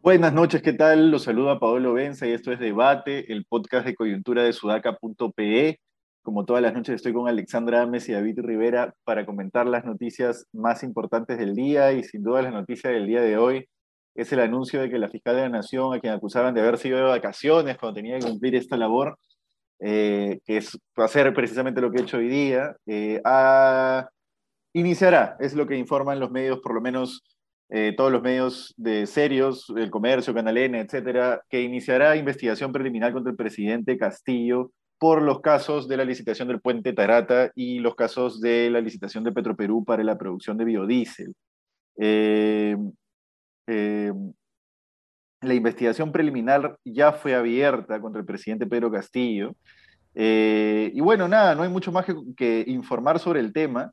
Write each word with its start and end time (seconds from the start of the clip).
Buenas 0.00 0.32
noches, 0.32 0.62
¿qué 0.62 0.72
tal? 0.72 1.10
Los 1.10 1.24
saluda 1.24 1.58
Paolo 1.58 1.92
Benza 1.92 2.26
y 2.28 2.30
esto 2.30 2.52
es 2.52 2.60
Debate, 2.60 3.32
el 3.32 3.44
podcast 3.44 3.84
de 3.84 3.96
coyuntura 3.96 4.44
de 4.44 4.52
sudaca.pe. 4.52 5.80
Como 6.22 6.44
todas 6.44 6.62
las 6.62 6.74
noches 6.74 6.94
estoy 6.94 7.12
con 7.12 7.28
Alexandra 7.28 7.82
Ames 7.82 8.08
y 8.08 8.12
David 8.12 8.38
Rivera 8.40 8.94
para 9.04 9.26
comentar 9.26 9.66
las 9.66 9.84
noticias 9.84 10.46
más 10.52 10.82
importantes 10.84 11.38
del 11.38 11.54
día 11.54 11.92
y 11.92 12.04
sin 12.04 12.22
duda 12.22 12.42
la 12.42 12.52
noticia 12.52 12.90
del 12.90 13.06
día 13.06 13.20
de 13.20 13.36
hoy 13.36 13.68
es 14.16 14.32
el 14.32 14.40
anuncio 14.40 14.80
de 14.80 14.90
que 14.90 14.98
la 14.98 15.08
fiscal 15.08 15.36
de 15.36 15.42
la 15.42 15.48
Nación, 15.48 15.94
a 15.94 16.00
quien 16.00 16.12
acusaban 16.12 16.54
de 16.54 16.60
haber 16.60 16.78
sido 16.78 16.98
de 16.98 17.04
vacaciones 17.04 17.76
cuando 17.78 17.96
tenía 17.96 18.18
que 18.18 18.26
cumplir 18.26 18.54
esta 18.54 18.76
labor, 18.76 19.18
eh, 19.78 20.40
que 20.44 20.56
es 20.56 20.78
hacer 20.96 21.32
precisamente 21.34 21.80
lo 21.80 21.90
que 21.90 21.98
he 21.98 22.02
hecho 22.02 22.16
hoy 22.16 22.28
día, 22.28 22.74
eh, 22.86 23.20
iniciará, 24.72 25.36
es 25.38 25.54
lo 25.54 25.66
que 25.66 25.76
informan 25.76 26.18
los 26.18 26.30
medios, 26.30 26.60
por 26.60 26.74
lo 26.74 26.80
menos 26.80 27.22
eh, 27.68 27.94
todos 27.96 28.10
los 28.12 28.22
medios 28.22 28.74
de 28.76 29.06
serios, 29.06 29.66
el 29.76 29.90
comercio, 29.90 30.32
Canal 30.32 30.56
N, 30.56 30.80
etcétera, 30.80 31.42
que 31.50 31.60
iniciará 31.62 32.16
investigación 32.16 32.72
preliminar 32.72 33.12
contra 33.12 33.30
el 33.30 33.36
presidente 33.36 33.98
Castillo 33.98 34.70
por 34.98 35.20
los 35.20 35.40
casos 35.40 35.88
de 35.88 35.98
la 35.98 36.04
licitación 36.04 36.48
del 36.48 36.60
puente 36.60 36.94
Tarata 36.94 37.50
y 37.54 37.80
los 37.80 37.94
casos 37.96 38.40
de 38.40 38.70
la 38.70 38.80
licitación 38.80 39.24
de 39.24 39.32
Petroperú 39.32 39.84
para 39.84 40.02
la 40.04 40.16
producción 40.16 40.56
de 40.56 40.64
biodiesel. 40.64 41.34
Eh, 43.66 44.12
eh, 44.12 44.12
la 45.42 45.54
investigación 45.54 46.12
preliminar 46.12 46.78
ya 46.84 47.12
fue 47.12 47.34
abierta 47.34 48.00
contra 48.00 48.20
el 48.20 48.26
presidente 48.26 48.66
Pedro 48.66 48.90
Castillo. 48.90 49.54
y 50.14 51.00
bueno, 51.00 51.28
nada, 51.28 51.54
no 51.54 51.62
hay 51.62 51.68
mucho 51.68 51.92
más 51.92 52.06
que, 52.36 52.64
informar 52.66 53.18
sobre 53.18 53.40
el 53.40 53.52
tema. 53.52 53.92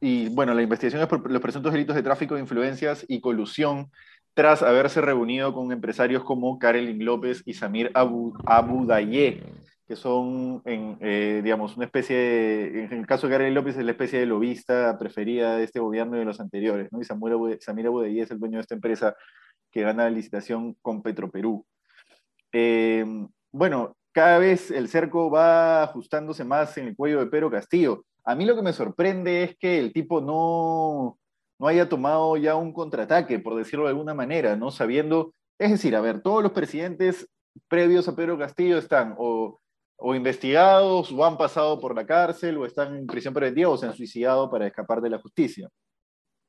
Y 0.00 0.28
bueno, 0.30 0.52
la 0.54 0.62
investigación 0.62 1.02
es 1.02 1.08
por 1.08 1.30
los 1.30 1.40
presuntos 1.40 1.72
delitos 1.72 1.94
de 1.94 2.02
tráfico 2.02 2.34
de 2.34 2.40
influencias 2.40 3.04
y 3.08 3.20
colusión 3.20 3.90
tras 4.34 4.62
haberse 4.62 5.00
reunido 5.00 5.54
con 5.54 5.72
empresarios 5.72 6.22
como 6.22 6.58
Karelin 6.58 7.02
López 7.04 7.42
y 7.46 7.54
Samir 7.54 7.90
Abu, 7.94 8.34
Abudaye, 8.44 9.42
que 9.86 9.94
son, 9.94 10.62
eh, 10.64 11.40
digamos, 11.44 11.76
una 11.76 11.86
especie 11.86 12.16
de, 12.16 12.84
en 12.84 12.92
el 12.92 13.06
caso 13.06 13.26
de 13.26 13.34
Karelin 13.34 13.54
López 13.54 13.76
es 13.76 13.84
la 13.84 13.92
especie 13.92 14.18
de 14.18 14.26
lobista 14.26 14.98
preferida 14.98 15.56
de 15.56 15.64
este 15.64 15.78
gobierno 15.78 16.16
y 16.16 16.20
de 16.20 16.24
los 16.24 16.40
anteriores, 16.40 16.90
¿no? 16.90 17.00
Y 17.00 17.04
Samir 17.04 17.86
Abudaye 17.86 18.20
es 18.20 18.30
el 18.30 18.40
dueño 18.40 18.56
de 18.56 18.62
esta 18.62 18.74
empresa 18.74 19.14
que 19.70 19.82
gana 19.82 20.04
la 20.04 20.10
licitación 20.10 20.74
con 20.82 21.02
Petroperú. 21.02 21.64
Eh, 22.52 23.04
bueno, 23.52 23.96
cada 24.10 24.38
vez 24.38 24.72
el 24.72 24.88
cerco 24.88 25.30
va 25.30 25.84
ajustándose 25.84 26.42
más 26.42 26.76
en 26.78 26.88
el 26.88 26.96
cuello 26.96 27.20
de 27.20 27.26
Pedro 27.26 27.50
Castillo. 27.50 28.04
A 28.24 28.34
mí 28.34 28.44
lo 28.44 28.56
que 28.56 28.62
me 28.62 28.72
sorprende 28.72 29.44
es 29.44 29.56
que 29.56 29.78
el 29.78 29.92
tipo 29.92 30.20
no, 30.20 31.16
no 31.60 31.66
haya 31.68 31.88
tomado 31.88 32.36
ya 32.36 32.56
un 32.56 32.72
contraataque, 32.72 33.38
por 33.38 33.54
decirlo 33.54 33.84
de 33.84 33.90
alguna 33.90 34.14
manera, 34.14 34.56
¿no? 34.56 34.72
Sabiendo, 34.72 35.32
es 35.58 35.70
decir, 35.70 35.94
a 35.94 36.00
ver, 36.00 36.22
todos 36.22 36.42
los 36.42 36.52
presidentes 36.52 37.28
previos 37.68 38.08
a 38.08 38.16
Pedro 38.16 38.36
Castillo 38.36 38.78
están 38.78 39.14
o, 39.16 39.60
o 39.96 40.14
investigados, 40.14 41.10
o 41.10 41.24
han 41.24 41.36
pasado 41.36 41.80
por 41.80 41.94
la 41.94 42.06
cárcel, 42.06 42.58
o 42.58 42.66
están 42.66 42.96
en 42.96 43.06
prisión 43.06 43.34
preventiva, 43.34 43.70
o 43.70 43.76
se 43.76 43.86
han 43.86 43.94
suicidado 43.94 44.50
para 44.50 44.66
escapar 44.66 45.00
de 45.00 45.10
la 45.10 45.18
justicia. 45.18 45.68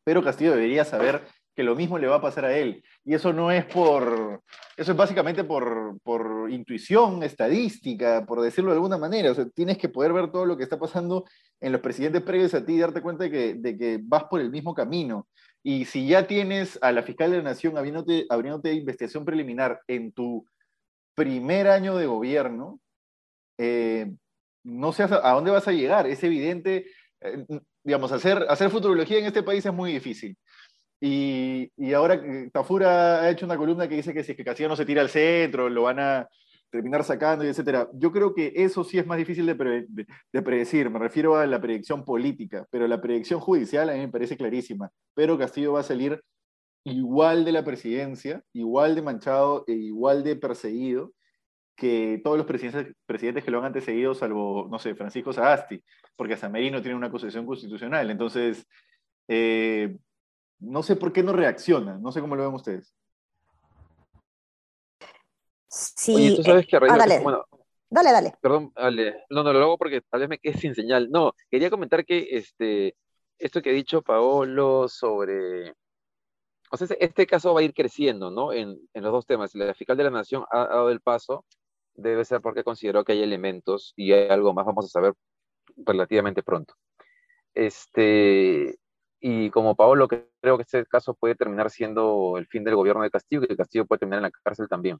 Pedro 0.04 0.24
Castillo 0.24 0.52
debería 0.52 0.86
saber 0.86 1.22
que 1.58 1.64
lo 1.64 1.76
mismo 1.76 1.98
le 1.98 2.08
va 2.08 2.18
a 2.18 2.22
pasar 2.22 2.46
a 2.46 2.56
él. 2.56 2.84
Y 3.04 3.16
eso 3.16 3.34
no 3.34 3.52
es 3.52 3.66
por, 3.66 4.44
eso 4.78 4.92
es 4.92 4.98
básicamente 4.98 5.44
por, 5.44 6.00
por 6.04 6.52
intuición 6.52 7.24
estadística, 7.24 8.24
por 8.28 8.42
decirlo 8.42 8.70
de 8.70 8.76
alguna 8.76 9.00
manera. 9.00 9.32
O 9.32 9.34
sea, 9.34 9.50
tienes 9.50 9.80
que 9.80 9.90
poder 9.90 10.14
ver 10.14 10.32
todo 10.32 10.46
lo 10.46 10.56
que 10.56 10.64
está 10.64 10.78
pasando 10.78 11.26
en 11.60 11.72
los 11.72 11.82
presidentes 11.82 12.22
previos 12.22 12.54
a 12.54 12.64
ti 12.64 12.74
y 12.74 12.78
darte 12.78 13.02
cuenta 13.02 13.24
de 13.24 13.32
que, 13.32 13.54
de 13.56 13.76
que 13.76 14.00
vas 14.04 14.26
por 14.26 14.40
el 14.40 14.52
mismo 14.52 14.76
camino. 14.76 15.28
Y 15.64 15.86
si 15.86 16.08
ya 16.08 16.28
tienes 16.28 16.78
a 16.84 16.92
la 16.92 17.02
fiscal 17.02 17.32
de 17.32 17.38
la 17.38 17.44
Nación 17.44 17.76
abriéndote, 17.76 18.28
abriéndote 18.30 18.74
investigación 18.74 19.26
preliminar 19.26 19.82
en 19.88 20.12
tu 20.12 20.46
primer 21.16 21.70
año 21.70 21.98
de 21.98 22.06
gobierno, 22.06 22.80
eh, 23.58 24.12
no 24.64 24.92
sé 24.92 25.04
a 25.04 25.32
dónde 25.34 25.52
vas 25.52 25.68
a 25.68 25.72
llegar. 25.72 26.08
Es 26.08 26.24
evidente, 26.24 26.88
eh, 27.22 27.46
digamos, 27.84 28.12
hacer, 28.12 28.46
hacer 28.50 28.70
futurología 28.70 29.20
en 29.20 29.26
este 29.26 29.44
país 29.44 29.66
es 29.66 29.74
muy 29.74 29.94
difícil. 29.94 30.38
Y, 31.00 31.72
y, 31.78 31.94
ahora 31.94 32.20
Tafura 32.52 33.22
ha 33.22 33.30
hecho 33.30 33.46
una 33.46 33.58
columna 33.58 33.88
que 33.88 33.96
dice 33.96 34.14
que 34.14 34.24
si 34.24 34.32
es 34.32 34.38
que 34.38 34.44
Castillo 34.44 34.70
no 34.70 34.76
se 34.76 34.86
tira 34.86 35.02
al 35.02 35.10
centro, 35.10 35.70
lo 35.70 35.84
van 35.84 36.00
a 36.00 36.28
terminar 36.72 37.04
sacando 37.04 37.46
y 37.46 37.50
etcétera. 37.50 37.88
Yo 37.94 38.12
creo 38.12 38.34
que 38.34 38.52
eso 38.56 38.84
sí 38.84 38.98
es 38.98 39.06
más 39.06 39.18
difícil 39.18 39.46
de, 39.46 39.86
de, 40.34 40.42
predecir, 40.42 40.90
me 40.90 41.00
refiero 41.00 41.36
a 41.36 41.46
la 41.46 41.62
predicción 41.62 42.04
política, 42.04 42.66
pero 42.72 42.88
la 42.88 43.00
predicción 43.00 43.40
judicial 43.40 43.90
a 43.90 43.94
mí 43.94 44.00
me 44.00 44.10
parece 44.10 44.38
clarísima. 44.38 44.90
Pero 45.14 45.38
Castillo 45.38 45.74
va 45.74 45.82
a 45.82 45.84
salir 45.84 46.22
igual 46.84 47.46
de 47.46 47.52
la 47.52 47.64
presidencia, 47.64 48.44
igual 48.54 48.96
de 48.96 49.02
manchado 49.02 49.64
e 49.68 49.74
igual 49.74 50.24
de 50.24 50.36
perseguido 50.36 51.14
que 51.78 52.20
todos 52.24 52.38
los 52.38 52.48
presidentes, 52.48 52.96
presidentes 53.06 53.44
que 53.44 53.52
lo 53.52 53.60
han 53.60 53.66
antecedido, 53.66 54.16
salvo, 54.16 54.68
no 54.70 54.80
sé, 54.80 54.96
Francisco 54.96 55.32
Sagasti, 55.32 55.82
porque 56.16 56.36
Samerino 56.36 56.82
tiene 56.82 56.98
una 56.98 57.08
acusación 57.08 57.46
constitucional. 57.46 58.10
Entonces, 58.10 58.68
eh, 59.28 59.96
no 60.60 60.82
sé 60.82 60.96
por 60.96 61.14
qué 61.14 61.22
no 61.22 61.34
reacciona, 61.34 61.98
no 62.00 62.12
sé 62.12 62.20
cómo 62.20 62.36
lo 62.36 62.44
ven 62.44 62.56
ustedes. 62.56 62.94
Sí. 65.70 66.16
Oye, 66.16 66.36
tú 66.36 66.44
sabes 66.44 66.66
que 66.66 66.78
ah, 66.78 66.98
dale. 66.98 67.20
Bueno, 67.20 67.46
dale, 67.90 68.12
dale. 68.12 68.34
Perdón, 68.42 68.72
dale. 68.76 69.26
No, 69.30 69.44
no 69.44 69.54
lo 69.54 69.62
hago 69.62 69.78
porque 69.78 70.02
tal 70.02 70.22
vez 70.22 70.30
me 70.30 70.40
quede 70.40 70.58
sin 70.58 70.74
señal. 70.74 71.12
No, 71.12 71.34
quería 71.52 71.70
comentar 71.70 72.04
que 72.04 72.28
este, 72.32 72.96
esto 73.38 73.62
que 73.62 73.70
ha 73.70 73.74
dicho 73.74 74.02
Paolo 74.02 74.88
sobre. 74.88 75.76
O 76.72 76.76
sea, 76.76 76.88
este 77.00 77.28
caso 77.28 77.54
va 77.54 77.60
a 77.60 77.64
ir 77.64 77.74
creciendo, 77.74 78.32
¿no? 78.32 78.52
En, 78.52 78.78
en 78.94 79.04
los 79.04 79.12
dos 79.12 79.28
temas. 79.28 79.54
La 79.54 79.76
fiscal 79.76 79.96
de 79.96 80.06
la 80.06 80.10
Nación 80.10 80.44
ha, 80.52 80.64
ha 80.64 80.68
dado 80.68 80.90
el 80.90 81.02
paso, 81.02 81.46
debe 81.98 82.24
ser 82.26 82.42
porque 82.42 82.64
consideró 82.64 83.04
que 83.04 83.14
hay 83.14 83.24
elementos 83.24 83.94
y 83.96 84.14
hay 84.14 84.30
algo 84.30 84.54
más, 84.54 84.66
vamos 84.66 84.86
a 84.86 84.90
saber 84.90 85.14
relativamente 85.76 86.44
pronto. 86.44 86.76
Este, 87.54 88.78
y 89.20 89.50
como 89.50 89.76
Paolo, 89.76 90.08
creo 90.08 90.58
que 90.58 90.64
este 90.64 90.86
caso 90.86 91.16
puede 91.16 91.36
terminar 91.36 91.70
siendo 91.72 92.38
el 92.38 92.48
fin 92.48 92.64
del 92.64 92.76
gobierno 92.76 93.04
de 93.04 93.10
Castillo, 93.10 93.42
que 93.42 93.58
Castillo 93.58 93.86
puede 93.86 94.00
terminar 94.00 94.20
en 94.20 94.24
la 94.24 94.32
cárcel 94.32 94.68
también. 94.70 95.00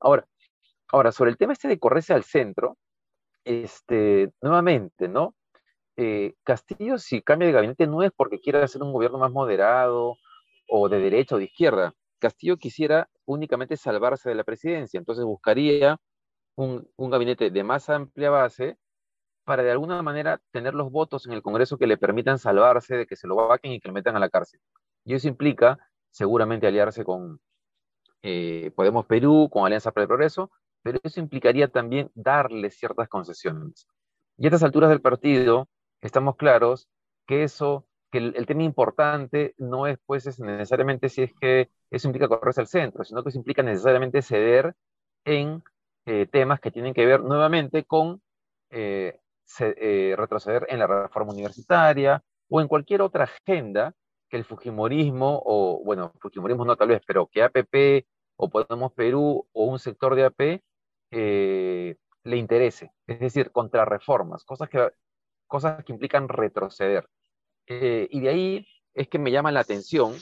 Ahora, 0.00 0.26
ahora 0.92 1.12
sobre 1.12 1.30
el 1.30 1.38
tema 1.38 1.54
este 1.54 1.68
de 1.68 1.78
correrse 1.78 2.12
al 2.12 2.24
centro, 2.24 2.76
este, 3.44 4.32
nuevamente, 4.42 5.08
¿no? 5.08 5.34
Eh, 5.96 6.34
Castillo, 6.42 6.98
si 6.98 7.22
cambia 7.22 7.46
de 7.46 7.54
gabinete, 7.54 7.86
no 7.86 8.02
es 8.02 8.12
porque 8.14 8.40
quiera 8.40 8.62
hacer 8.62 8.82
un 8.82 8.92
gobierno 8.92 9.18
más 9.18 9.32
moderado 9.32 10.16
o 10.68 10.88
de 10.88 10.98
derecha 10.98 11.36
o 11.36 11.38
de 11.38 11.44
izquierda. 11.44 11.94
Castillo 12.24 12.56
quisiera 12.56 13.08
únicamente 13.26 13.76
salvarse 13.76 14.28
de 14.28 14.34
la 14.34 14.44
presidencia, 14.44 14.98
entonces 14.98 15.24
buscaría 15.24 15.98
un, 16.56 16.88
gabinete 16.98 17.50
de 17.50 17.64
más 17.64 17.90
amplia 17.90 18.30
base 18.30 18.78
para 19.44 19.62
de 19.62 19.70
alguna 19.70 20.02
manera 20.02 20.40
tener 20.52 20.74
los 20.74 20.90
votos 20.90 21.26
en 21.26 21.32
el 21.32 21.42
Congreso 21.42 21.78
que 21.78 21.86
le 21.86 21.98
permitan 21.98 22.38
salvarse 22.38 22.96
de 22.96 23.06
que 23.06 23.16
se 23.16 23.26
lo 23.26 23.36
vaquen 23.36 23.72
y 23.72 23.80
que 23.80 23.88
lo 23.88 23.94
metan 23.94 24.16
a 24.16 24.18
la 24.18 24.30
cárcel. 24.30 24.60
Y 25.04 25.14
eso 25.14 25.28
implica 25.28 25.78
seguramente 26.10 26.66
aliarse 26.66 27.04
con 27.04 27.40
eh, 28.22 28.70
Podemos 28.74 29.04
Perú, 29.06 29.50
con 29.52 29.66
Alianza 29.66 29.92
para 29.92 30.04
el 30.04 30.08
Progreso, 30.08 30.50
pero 30.82 30.98
eso 31.02 31.20
implicaría 31.20 31.68
también 31.68 32.10
darle 32.14 32.70
ciertas 32.70 33.08
concesiones. 33.08 33.86
Y 34.38 34.46
a 34.46 34.48
estas 34.48 34.62
alturas 34.62 34.90
del 34.90 35.02
partido 35.02 35.68
estamos 36.00 36.36
claros 36.36 36.88
que 37.26 37.42
eso, 37.44 37.86
que 38.14 38.18
el, 38.18 38.46
tema 38.46 38.62
importante 38.62 39.56
no 39.58 39.88
es 39.88 39.98
pues 40.06 40.38
necesariamente 40.38 41.08
si 41.08 41.22
es 41.22 41.32
que 41.34 41.68
eso 41.90 42.06
implica 42.06 42.28
correrse 42.28 42.60
al 42.60 42.68
centro, 42.68 43.02
sino 43.02 43.24
que 43.24 43.30
eso 43.30 43.38
implica 43.38 43.60
necesariamente 43.64 44.22
ceder 44.22 44.76
en 45.24 45.64
eh, 46.06 46.26
temas 46.30 46.60
que 46.60 46.70
tienen 46.70 46.94
que 46.94 47.06
ver 47.06 47.22
nuevamente 47.22 47.82
con 47.82 48.22
eh, 48.70 49.18
eh, 49.58 50.14
retroceder 50.16 50.64
en 50.68 50.78
la 50.78 50.86
reforma 50.86 51.32
universitaria 51.32 52.22
o 52.48 52.60
en 52.60 52.68
cualquier 52.68 53.02
otra 53.02 53.24
agenda 53.24 53.94
que 54.28 54.36
el 54.36 54.44
Fujimorismo, 54.44 55.42
o 55.44 55.82
bueno, 55.84 56.12
Fujimorismo 56.20 56.64
no 56.64 56.76
tal 56.76 56.88
vez, 56.90 57.02
pero 57.04 57.26
que 57.26 57.42
APP 57.42 58.06
o 58.36 58.48
Podemos 58.48 58.92
Perú 58.92 59.44
o 59.52 59.64
un 59.64 59.80
sector 59.80 60.14
de 60.14 60.24
AP 60.26 60.62
le 61.10 62.36
interese. 62.36 62.92
Es 63.08 63.18
decir, 63.18 63.50
contrarreformas, 63.50 64.44
cosas 64.44 64.68
que, 64.68 64.88
cosas 65.48 65.84
que 65.84 65.92
implican 65.92 66.28
retroceder. 66.28 67.08
Eh, 67.66 68.08
y 68.10 68.20
de 68.20 68.28
ahí 68.28 68.66
es 68.94 69.08
que 69.08 69.18
me 69.18 69.30
llama 69.30 69.52
la 69.52 69.60
atención 69.60 70.14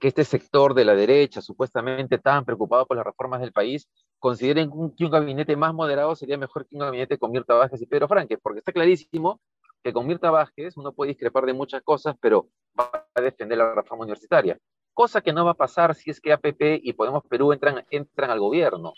que 0.00 0.08
este 0.08 0.24
sector 0.24 0.74
de 0.74 0.84
la 0.84 0.94
derecha, 0.94 1.40
supuestamente 1.40 2.18
tan 2.18 2.44
preocupado 2.44 2.86
por 2.86 2.96
las 2.96 3.06
reformas 3.06 3.40
del 3.40 3.52
país, 3.52 3.88
consideren 4.18 4.70
que 4.96 5.04
un 5.04 5.10
gabinete 5.10 5.56
más 5.56 5.74
moderado 5.74 6.14
sería 6.14 6.38
mejor 6.38 6.66
que 6.66 6.76
un 6.76 6.80
gabinete 6.80 7.18
con 7.18 7.32
Mirta 7.32 7.54
Vázquez 7.54 7.82
y 7.82 7.86
Pedro 7.86 8.08
Franque, 8.08 8.38
porque 8.38 8.60
está 8.60 8.72
clarísimo 8.72 9.40
que 9.82 9.92
con 9.92 10.06
Mirta 10.06 10.30
Vázquez 10.30 10.76
uno 10.76 10.92
puede 10.92 11.10
discrepar 11.10 11.46
de 11.46 11.52
muchas 11.52 11.82
cosas, 11.82 12.16
pero 12.20 12.48
va 12.78 13.08
a 13.14 13.20
defender 13.20 13.58
la 13.58 13.74
reforma 13.74 14.04
universitaria. 14.04 14.58
cosa 14.94 15.20
que 15.20 15.32
no 15.32 15.44
va 15.44 15.52
a 15.52 15.54
pasar 15.54 15.94
si 15.94 16.10
es 16.10 16.20
que 16.20 16.32
APP 16.32 16.80
y 16.82 16.92
Podemos 16.92 17.22
Perú 17.28 17.52
entran, 17.52 17.84
entran 17.90 18.30
al 18.30 18.40
gobierno. 18.40 18.94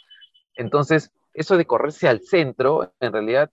Entonces, 0.55 1.13
eso 1.35 1.59
de 1.59 1.67
correrse 1.67 2.09
al 2.09 2.21
centro, 2.21 2.95
en 3.01 3.13
realidad 3.13 3.51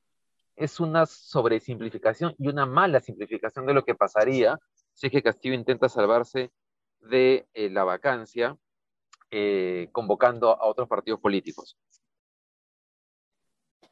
es 0.57 0.79
una 0.79 1.05
sobresimplificación 1.05 2.35
y 2.37 2.47
una 2.47 2.65
mala 2.65 2.99
simplificación 2.99 3.65
de 3.65 3.73
lo 3.73 3.85
que 3.85 3.95
pasaría 3.95 4.59
si 4.93 5.07
es 5.07 5.13
que 5.13 5.23
Castillo 5.23 5.53
intenta 5.53 5.87
salvarse 5.87 6.51
de 6.99 7.47
eh, 7.53 7.69
la 7.69 7.83
vacancia 7.83 8.57
eh, 9.29 9.89
convocando 9.91 10.49
a 10.49 10.65
otros 10.67 10.87
partidos 10.87 11.19
políticos. 11.19 11.77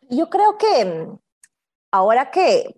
Yo 0.09 0.29
creo 0.29 0.57
que 0.57 0.85
mm, 0.85 1.19
ahora 1.91 2.31
que 2.31 2.75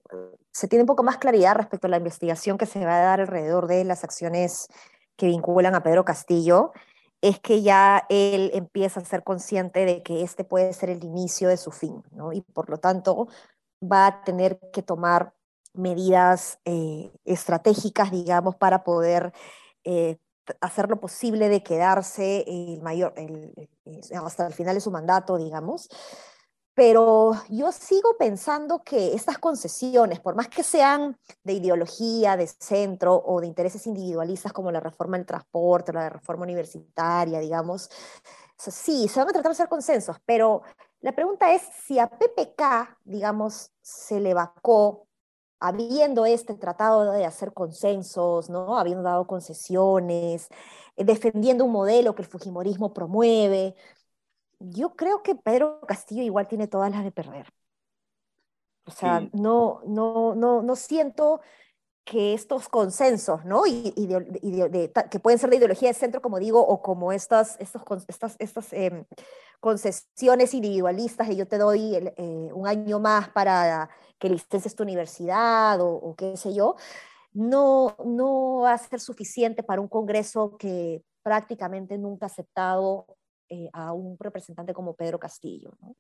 se 0.52 0.68
tiene 0.68 0.84
un 0.84 0.88
poco 0.88 1.04
más 1.04 1.18
claridad 1.18 1.56
respecto 1.56 1.88
a 1.88 1.90
la 1.90 1.98
investigación 1.98 2.58
que 2.58 2.66
se 2.66 2.86
va 2.86 2.98
a 2.98 3.04
dar 3.04 3.22
alrededor 3.22 3.68
de 3.68 3.86
las 3.86 4.04
acciones 4.04 4.68
que 5.16 5.28
vinculan 5.28 5.76
a 5.76 5.84
Pedro 5.84 6.04
Castillo, 6.04 6.74
es 7.22 7.40
que 7.40 7.62
ya 7.62 8.06
él 8.10 8.52
empieza 8.54 9.00
a 9.00 9.06
ser 9.06 9.24
consciente 9.24 9.86
de 9.86 10.04
que 10.04 10.24
este 10.24 10.44
puede 10.44 10.74
ser 10.74 10.90
el 10.90 11.04
inicio 11.04 11.48
de 11.48 11.58
su 11.58 11.72
fin, 11.72 12.04
¿no? 12.12 12.34
Y 12.34 12.42
por 12.42 12.70
lo 12.70 12.78
tanto 12.78 13.28
va 13.82 14.08
a 14.08 14.24
tener 14.24 14.60
que 14.72 14.82
tomar 14.82 15.34
medidas 15.74 16.60
eh, 16.66 17.12
estratégicas, 17.26 18.12
digamos, 18.12 18.56
para 18.56 18.84
poder 18.84 19.34
eh, 19.84 20.18
hacer 20.62 20.90
lo 20.90 21.00
posible 21.00 21.50
de 21.50 21.62
quedarse 21.62 22.44
el 22.48 22.82
mayor, 22.82 23.14
hasta 24.24 24.48
el 24.48 24.54
final 24.54 24.76
de 24.76 24.82
su 24.82 24.92
mandato, 24.92 25.38
digamos. 25.38 25.90
Pero 26.74 27.32
yo 27.50 27.72
sigo 27.72 28.18
pensando 28.18 28.84
que 28.84 29.16
estas 29.16 29.40
concesiones, 29.40 30.20
por 30.20 30.36
más 30.36 30.48
que 30.48 30.62
sean 30.62 31.18
de 31.44 31.54
ideología, 31.54 32.38
de 32.38 32.46
centro 32.46 33.16
o 33.16 33.42
de 33.42 33.48
intereses 33.48 33.88
individualistas 33.88 34.54
como 34.54 34.72
la 34.72 34.80
reforma 34.80 35.18
del 35.18 35.26
transporte, 35.26 35.92
la 35.92 36.10
reforma 36.10 36.44
universitaria, 36.44 37.40
digamos, 37.40 37.90
sí, 38.58 39.08
se 39.08 39.20
van 39.20 39.30
a 39.30 39.34
tratar 39.34 39.52
de 39.52 39.56
hacer 39.56 39.70
consensos, 39.70 40.18
pero 40.24 40.62
la 41.02 41.14
pregunta 41.14 41.54
es 41.54 41.62
si 41.86 42.00
a 42.00 42.08
PPK, 42.08 42.98
digamos, 43.04 43.72
se 43.82 44.20
le 44.20 44.34
vacó 44.34 45.08
habiendo 45.60 46.26
este 46.26 46.54
tratado 46.56 47.12
de 47.12 47.26
hacer 47.26 47.54
consensos, 47.54 48.50
¿no? 48.50 48.78
habiendo 48.78 49.04
dado 49.04 49.28
concesiones, 49.28 50.50
eh, 50.96 51.04
defendiendo 51.04 51.66
un 51.66 51.72
modelo 51.72 52.16
que 52.16 52.22
el 52.22 52.28
Fujimorismo 52.28 52.94
promueve, 52.94 53.76
yo 54.60 54.96
creo 54.96 55.24
que 55.24 55.36
Pedro 55.36 55.82
Castillo 55.82 56.24
igual 56.24 56.48
tiene 56.48 56.68
todas 56.68 56.92
las 56.92 57.04
de 57.04 57.12
perder. 57.12 57.48
O 58.86 58.92
sea, 58.92 59.28
no, 59.34 59.82
no, 59.86 60.34
no, 60.34 60.62
no 60.62 60.76
siento 60.76 61.42
que 62.06 62.34
estos 62.34 62.70
consensos, 62.70 63.44
¿no? 63.44 63.68
Y, 63.68 63.94
que 65.12 65.20
pueden 65.20 65.40
ser 65.40 65.50
de 65.50 65.58
ideología 65.58 65.90
de 65.90 65.94
centro, 65.94 66.22
como 66.22 66.40
digo, 66.40 66.66
o 66.66 66.82
como 66.82 67.12
estas, 67.12 67.58
estos, 67.60 67.84
estas, 68.08 68.38
estas 68.40 68.72
em, 68.72 69.04
concesiones 69.60 70.54
individualistas 70.54 71.28
de 71.28 71.36
yo 71.36 71.48
te 71.48 71.58
doy 71.58 71.96
eh, 71.96 72.50
un 72.54 72.68
año 72.68 73.00
más 73.00 73.30
para 73.30 73.90
que 74.20 74.30
licencies 74.30 74.76
tu 74.76 74.84
universidad 74.84 75.80
o, 75.82 75.90
o, 75.90 76.16
qué 76.16 76.38
sé 76.38 76.54
yo, 76.54 76.76
no, 77.34 77.96
no 78.06 78.60
va 78.62 78.74
a 78.74 78.78
ser 78.78 79.00
suficiente 79.00 79.64
para 79.64 79.82
un 79.82 79.88
Congreso 79.88 80.58
que 80.58 81.04
prácticamente 81.22 81.98
nunca 81.98 82.26
ha 82.26 82.28
aceptado 82.28 83.06
eh, 83.50 83.70
a 83.74 83.94
un 83.94 84.18
representante 84.20 84.74
como 84.74 84.96
Pedro 84.96 85.20
Castillo. 85.20 85.72
¿no? 85.82 85.96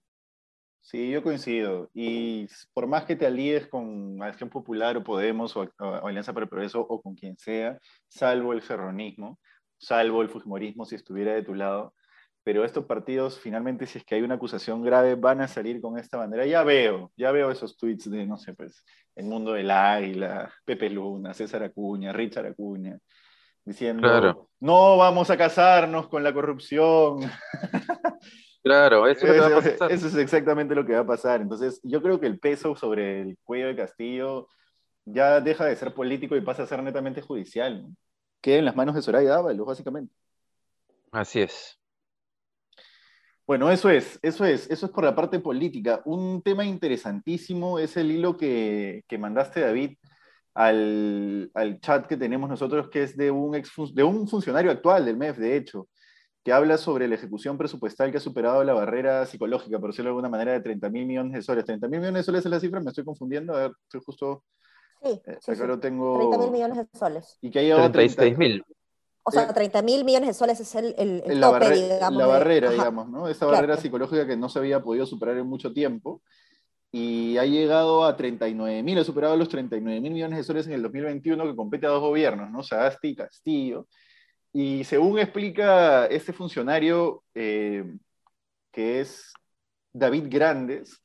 Sí, 0.81 1.11
yo 1.11 1.21
coincido. 1.21 1.89
Y 1.93 2.47
por 2.73 2.87
más 2.87 3.05
que 3.05 3.15
te 3.15 3.25
alíes 3.25 3.67
con 3.67 4.21
Acción 4.23 4.49
Popular 4.49 4.95
o 4.97 5.03
Podemos 5.03 5.55
o, 5.57 5.69
Alianza 5.79 6.33
para 6.33 6.45
el 6.45 6.49
Progreso 6.49 6.81
o 6.81 7.01
con 7.01 7.15
quien 7.15 7.37
sea, 7.37 7.77
salvo 8.07 8.53
el 8.53 8.61
ferronismo, 8.61 9.39
salvo 9.77 10.21
el 10.21 10.29
fujimorismo 10.29 10.85
si 10.85 10.95
estuviera 10.95 11.33
de 11.33 11.43
tu 11.43 11.53
lado, 11.53 11.93
pero 12.47 12.63
estos 12.63 12.85
partidos 12.85 13.37
finalmente 13.37 13.85
si 13.85 13.97
es 13.97 14.05
que 14.05 14.15
hay 14.15 14.21
una 14.21 14.35
acusación 14.35 14.81
grave 14.81 15.15
van 15.15 15.41
a 15.41 15.49
salir 15.49 15.81
con 15.81 15.97
esta 15.97 16.15
bandera. 16.15 16.45
Ya 16.45 16.63
veo, 16.63 17.11
ya 17.17 17.29
veo 17.33 17.51
esos 17.51 17.75
tweets 17.75 18.09
de, 18.09 18.25
no 18.25 18.37
sé, 18.37 18.53
pues, 18.53 18.85
El 19.17 19.25
Mundo 19.25 19.51
del 19.51 19.69
Águila, 19.69 20.49
Pepe 20.63 20.89
Luna, 20.89 21.33
César 21.33 21.61
Acuña, 21.63 22.13
Richard 22.13 22.45
Acuña, 22.45 22.97
diciendo, 23.65 24.47
no 24.61 24.95
vamos 24.95 25.29
a 25.29 25.35
casarnos 25.35 26.07
con 26.07 26.23
la 26.23 26.33
corrupción. 26.33 27.19
Claro, 28.63 29.07
eso, 29.07 29.27
es 29.89 30.15
exactamente 30.15 30.73
lo 30.73 30.85
que 30.85 30.93
va 30.93 30.99
a 30.99 31.05
pasar. 31.05 31.41
Entonces, 31.41 31.81
yo 31.83 32.01
creo 32.01 32.17
que 32.19 32.27
el 32.27 32.39
peso 32.39 32.77
sobre 32.77 33.21
el 33.23 33.37
cuello 33.43 33.67
de 33.67 33.75
Castillo 33.75 34.47
ya 35.03 35.41
deja 35.41 35.65
de 35.65 35.75
ser 35.75 35.93
político 35.93 36.35
y 36.37 36.41
pasa 36.41 36.63
a 36.63 36.67
ser 36.67 36.81
netamente 36.81 37.21
judicial. 37.21 37.85
Queda 38.39 38.59
en 38.59 38.65
las 38.65 38.75
manos 38.75 38.95
de 38.95 39.01
Soraya 39.01 39.31
Dávalos, 39.31 39.67
básicamente. 39.67 40.13
Así 41.11 41.41
es. 41.41 41.77
Bueno, 43.47 43.71
eso 43.71 43.89
es, 43.89 44.19
eso 44.21 44.43
es, 44.43 44.69
eso 44.69 44.87
es 44.87 44.91
por 44.91 45.05
la 45.05 45.15
parte 45.15 45.39
política. 45.39 46.01
Un 46.03 46.41
tema 46.41 46.65
interesantísimo 46.65 47.79
es 47.79 47.95
el 47.95 48.11
hilo 48.11 48.35
que, 48.35 49.05
que 49.07 49.17
mandaste, 49.17 49.61
David, 49.61 49.97
al, 50.53 51.79
chat 51.81 52.07
que 52.07 52.17
tenemos 52.17 52.49
nosotros, 52.49 52.89
que 52.89 53.03
es 53.03 53.15
de 53.15 53.31
un, 53.31 53.55
ex, 53.55 53.71
de 53.93 54.03
un 54.03 54.27
funcionario 54.27 54.69
actual 54.69 55.05
del 55.05 55.15
MEF, 55.15 55.37
de 55.37 55.55
hecho, 55.55 55.87
que 56.43 56.51
habla 56.51 56.77
sobre 56.77 57.07
la 57.07 57.15
ejecución 57.15 57.57
presupuestal 57.57 58.11
que 58.11 58.17
ha 58.17 58.21
superado 58.21 58.65
la 58.65 58.73
barrera 58.73 59.25
psicológica, 59.25 59.79
por 59.79 59.91
decirlo 59.91 60.09
de 60.09 60.11
alguna 60.11 60.29
manera, 60.29 60.51
de 60.51 60.59
30 60.59 60.89
mil 60.89 61.05
millones 61.05 61.33
de 61.33 61.41
soles. 61.41 61.65
¿30 61.65 61.87
mil 61.87 62.01
millones 62.01 62.21
de 62.21 62.23
soles 62.23 62.45
es 62.45 62.51
la 62.51 62.59
cifra? 62.59 62.81
¿Me 62.81 62.89
estoy 62.89 63.05
confundiendo? 63.05 63.55
A 63.55 63.59
ver, 63.59 63.71
estoy 63.83 64.01
justo... 64.05 64.43
Sí, 65.01 65.21
eh, 65.25 65.37
sí, 65.39 65.51
acá 65.51 65.67
lo 65.67 65.79
tengo... 65.79 66.17
30 66.17 66.37
mil 66.39 66.51
millones 66.51 66.77
de 66.77 66.99
soles. 66.99 67.37
Y 67.39 67.49
que 67.49 67.59
ha 67.59 67.61
llegado 67.61 67.89
36 67.91 68.37
mil. 68.37 68.65
O 69.29 69.31
sea, 69.31 69.53
30 69.53 69.81
mil 69.81 70.05
millones 70.05 70.29
de 70.29 70.33
soles 70.33 70.57
es 70.61 70.73
el, 70.75 70.95
el, 70.97 71.41
tope, 71.41 71.69
digamos. 71.69 72.17
La 72.17 72.27
barrera, 72.27 72.71
digamos, 72.71 73.09
¿no? 73.09 73.27
Esa 73.27 73.45
barrera 73.45 73.75
psicológica 73.75 74.25
que 74.25 74.37
no 74.37 74.47
se 74.47 74.59
había 74.59 74.81
podido 74.81 75.05
superar 75.05 75.35
en 75.35 75.45
mucho 75.45 75.73
tiempo 75.73 76.21
y 76.93 77.37
ha 77.37 77.43
llegado 77.43 78.05
a 78.05 78.15
39 78.15 78.83
mil, 78.83 78.97
ha 78.97 79.03
superado 79.03 79.35
los 79.35 79.49
39 79.49 79.99
mil 79.99 80.13
millones 80.13 80.37
de 80.37 80.43
soles 80.45 80.67
en 80.67 80.73
el 80.73 80.81
2021 80.81 81.43
que 81.43 81.55
compete 81.57 81.85
a 81.85 81.89
dos 81.89 81.99
gobiernos, 81.99 82.49
¿no? 82.49 82.63
Sagasti 82.63 83.09
y 83.09 83.15
Castillo. 83.17 83.87
Y 84.53 84.85
según 84.85 85.19
explica 85.19 86.05
este 86.05 86.31
funcionario, 86.31 87.25
eh, 87.35 87.83
que 88.71 89.01
es 89.01 89.33
David 89.91 90.27
Grandes, 90.29 91.01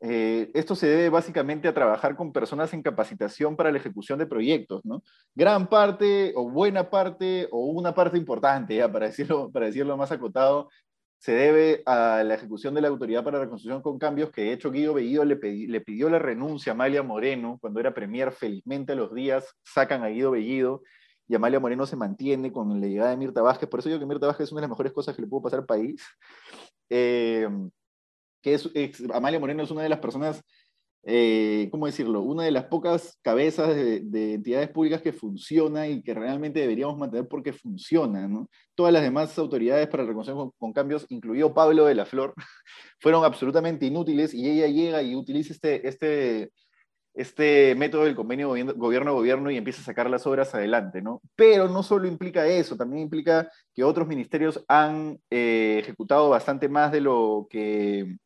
eh, 0.00 0.50
esto 0.54 0.76
se 0.76 0.86
debe 0.86 1.08
básicamente 1.08 1.66
a 1.66 1.74
trabajar 1.74 2.14
con 2.14 2.32
personas 2.32 2.72
en 2.72 2.82
capacitación 2.82 3.56
para 3.56 3.72
la 3.72 3.78
ejecución 3.78 4.18
de 4.18 4.26
proyectos, 4.26 4.84
¿no? 4.84 5.02
Gran 5.34 5.68
parte 5.68 6.32
o 6.36 6.48
buena 6.48 6.88
parte 6.88 7.48
o 7.50 7.66
una 7.66 7.94
parte 7.94 8.16
importante, 8.16 8.76
ya, 8.76 8.90
para, 8.90 9.06
decirlo, 9.08 9.50
para 9.50 9.66
decirlo 9.66 9.96
más 9.96 10.12
acotado, 10.12 10.68
se 11.18 11.32
debe 11.32 11.82
a 11.84 12.22
la 12.22 12.34
ejecución 12.34 12.74
de 12.74 12.80
la 12.80 12.88
Autoridad 12.88 13.24
para 13.24 13.38
la 13.38 13.44
Reconstrucción 13.44 13.82
con 13.82 13.98
Cambios, 13.98 14.30
que 14.30 14.42
de 14.42 14.52
hecho 14.52 14.70
Guido 14.70 14.94
Bellido 14.94 15.24
le, 15.24 15.36
le, 15.36 15.80
pidió 15.80 16.08
la 16.08 16.20
renuncia 16.20 16.70
a 16.72 16.74
Amalia 16.74 17.02
Moreno 17.02 17.58
cuando 17.60 17.80
era 17.80 17.92
premier. 17.92 18.30
Felizmente 18.30 18.92
a 18.92 18.96
los 18.96 19.12
días 19.12 19.52
sacan 19.64 20.04
a 20.04 20.08
Guido 20.08 20.30
Bellido 20.30 20.82
y 21.26 21.34
Amalia 21.34 21.58
Moreno 21.58 21.86
se 21.86 21.96
mantiene 21.96 22.52
con 22.52 22.80
la 22.80 22.86
llegada 22.86 23.10
de 23.10 23.16
Mirta 23.16 23.42
Vázquez. 23.42 23.68
Por 23.68 23.80
eso 23.80 23.88
digo 23.88 23.98
que 23.98 24.06
Mirta 24.06 24.28
Vázquez 24.28 24.44
es 24.44 24.52
una 24.52 24.60
de 24.60 24.68
las 24.68 24.70
mejores 24.70 24.92
cosas 24.92 25.16
que 25.16 25.22
le 25.22 25.28
pudo 25.28 25.42
pasar 25.42 25.58
al 25.58 25.66
país. 25.66 26.06
Eh, 26.88 27.48
que 28.42 28.54
es, 28.54 28.70
Amalia 29.12 29.40
Moreno 29.40 29.62
es 29.62 29.70
una 29.70 29.82
de 29.82 29.88
las 29.88 30.00
personas 30.00 30.42
eh, 31.04 31.68
¿cómo 31.70 31.86
decirlo? 31.86 32.20
Una 32.20 32.42
de 32.44 32.50
las 32.50 32.64
pocas 32.64 33.18
cabezas 33.22 33.74
de, 33.74 34.34
entidades 34.34 34.68
públicas 34.68 35.00
que 35.00 35.12
funciona 35.12 35.88
y 35.88 36.02
que 36.02 36.12
realmente 36.12 36.60
deberíamos 36.60 36.98
mantener 36.98 37.26
porque 37.28 37.52
funciona, 37.52 38.26
¿no? 38.28 38.50
Todas 38.74 38.92
las 38.92 39.02
demás 39.02 39.38
autoridades 39.38 39.86
para 39.88 40.02
la 40.02 40.08
reconocimiento 40.10 40.54
con, 40.58 40.72
cambios, 40.72 41.06
incluido 41.08 41.54
Pablo 41.54 41.86
de 41.86 41.94
la 41.94 42.04
Flor, 42.04 42.34
fueron 43.00 43.24
absolutamente 43.24 43.86
inútiles 43.86 44.34
y 44.34 44.48
ella 44.50 44.66
llega 44.66 45.02
y 45.02 45.14
utiliza 45.14 45.52
este, 45.52 45.88
este, 45.88 46.50
este 47.14 47.74
método 47.76 48.04
del 48.04 48.16
convenio 48.16 48.50
gobierno-gobierno 48.76 49.50
y 49.50 49.56
empieza 49.56 49.80
a 49.82 49.84
sacar 49.84 50.10
las 50.10 50.26
obras 50.26 50.54
adelante, 50.54 51.00
¿no? 51.00 51.22
Pero 51.36 51.68
no 51.68 51.82
solo 51.82 52.06
implica 52.08 52.46
eso, 52.46 52.76
también 52.76 53.02
implica 53.04 53.50
que 53.72 53.84
otros 53.84 54.08
ministerios 54.08 54.64
han 54.68 55.18
eh, 55.30 55.78
ejecutado 55.80 56.28
bastante 56.28 56.68
más 56.68 56.92
de 56.92 57.00
lo 57.00 57.46
que 57.48 58.18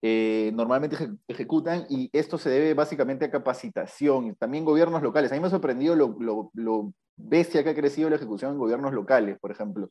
eh, 0.00 0.52
normalmente 0.54 0.96
ejecutan 1.26 1.84
y 1.88 2.08
esto 2.12 2.38
se 2.38 2.50
debe 2.50 2.74
básicamente 2.74 3.24
a 3.24 3.30
capacitación, 3.30 4.36
también 4.36 4.64
gobiernos 4.64 5.02
locales. 5.02 5.32
A 5.32 5.34
mí 5.34 5.40
me 5.40 5.48
ha 5.48 5.50
sorprendido 5.50 5.96
lo, 5.96 6.16
lo, 6.54 6.92
bestia 7.20 7.64
que 7.64 7.70
ha 7.70 7.74
crecido 7.74 8.08
la 8.08 8.14
ejecución 8.14 8.52
en 8.52 8.58
gobiernos 8.58 8.92
locales, 8.92 9.36
por 9.40 9.50
ejemplo. 9.50 9.88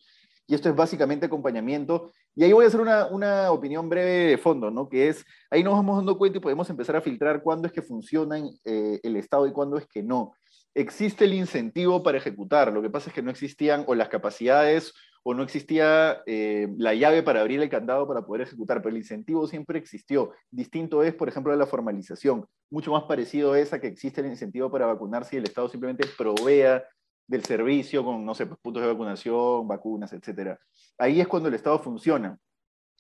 Y 0.48 0.56
esto 0.56 0.70
es 0.70 0.76
básicamente 0.76 1.26
acompañamiento. 1.26 2.12
Y 2.36 2.46
ahí 2.46 2.54
voy 2.54 2.64
a 2.64 2.70
hacer 2.70 2.80
una, 2.80 3.08
una 3.08 3.52
opinión 3.52 3.90
breve 3.90 4.30
de 4.30 4.38
fondo, 4.38 4.72
¿no? 4.72 4.88
Que 4.88 5.10
es, 5.10 5.26
ahí 5.52 5.62
nos 5.62 5.74
vamos 5.74 5.98
dando 5.98 6.18
cuenta 6.18 6.38
y 6.38 6.42
podemos 6.42 6.70
empezar 6.70 6.96
a 6.96 7.02
filtrar 7.02 7.42
cuándo 7.42 7.68
es 7.68 7.74
que 7.74 7.82
funciona 7.82 8.38
eh, 8.64 9.02
el 9.04 9.18
Estado 9.18 9.46
y 9.46 9.52
cuándo 9.52 9.78
es 9.78 9.86
que 9.88 10.04
no. 10.04 10.36
Existe 10.74 11.26
el 11.26 11.34
incentivo 11.34 12.02
para 12.02 12.18
ejecutar, 12.18 12.72
lo 12.72 12.82
que 12.82 12.90
pasa 12.90 13.10
es 13.10 13.14
que 13.14 13.22
no 13.22 13.32
existían 13.32 13.84
o 13.88 13.96
las 13.96 14.08
capacidades 14.08 14.94
o 15.29 15.34
no 15.34 15.43
existía 15.43 16.24
eh, 16.25 16.69
la 16.77 16.93
llave 16.93 17.22
para 17.22 17.41
abrir 17.41 17.62
el 17.62 17.67
candado 17.67 18.07
para 18.07 18.25
poder 18.25 18.43
ejecutar, 18.43 18.77
pero 18.77 18.91
el 18.91 19.01
incentivo 19.01 19.46
siempre 19.46 19.77
existió. 19.77 20.31
Distinto 20.50 21.03
es, 21.03 21.13
por 21.13 21.27
ejemplo, 21.27 21.53
la 21.53 21.65
formalización. 21.65 22.46
Mucho 22.69 22.93
más 22.93 23.03
parecido 23.03 23.53
es 23.53 23.74
a 23.74 23.81
que 23.81 23.88
existe 23.88 24.22
el 24.22 24.27
incentivo 24.27 24.72
para 24.72 24.86
vacunarse 24.86 25.36
y 25.36 25.39
el 25.39 25.43
Estado 25.43 25.67
simplemente 25.67 26.07
provea 26.17 26.81
del 27.27 27.43
servicio 27.43 28.05
con, 28.05 28.24
no 28.24 28.34
sé, 28.36 28.46
pues, 28.46 28.57
puntos 28.62 28.81
de 28.81 28.88
vacunación, 28.88 29.67
vacunas, 29.67 30.13
etc. 30.13 30.57
Ahí 30.98 31.19
es 31.19 31.27
cuando 31.27 31.50
el 31.50 31.55
Estado 31.55 31.77
funciona. 31.79 32.39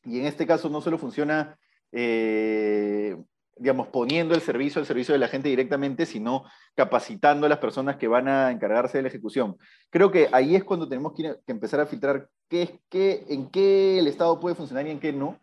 Y 0.03 0.19
en 0.19 0.25
este 0.25 0.45
caso 0.45 0.69
no 0.69 0.81
solo 0.81 0.97
funciona, 0.97 1.57
eh, 1.93 3.15
digamos, 3.59 3.87
poniendo 3.87 4.35
el 4.35 4.41
servicio 4.41 4.79
al 4.79 4.85
servicio 4.85 5.13
de 5.13 5.19
la 5.19 5.27
gente 5.27 5.49
directamente, 5.49 6.05
sino 6.05 6.43
capacitando 6.75 7.45
a 7.45 7.49
las 7.49 7.59
personas 7.59 7.97
que 7.97 8.07
van 8.07 8.27
a 8.27 8.51
encargarse 8.51 8.97
de 8.97 9.03
la 9.03 9.09
ejecución. 9.09 9.57
Creo 9.89 10.11
que 10.11 10.29
ahí 10.31 10.55
es 10.55 10.63
cuando 10.63 10.87
tenemos 10.87 11.13
que, 11.13 11.35
empezar 11.47 11.79
a 11.79 11.85
filtrar 11.85 12.29
qué, 12.47 12.79
qué, 12.89 13.25
en 13.29 13.49
qué 13.49 13.99
el 13.99 14.07
Estado 14.07 14.39
puede 14.39 14.55
funcionar 14.55 14.87
y 14.87 14.91
en 14.91 14.99
qué 14.99 15.13
no. 15.13 15.39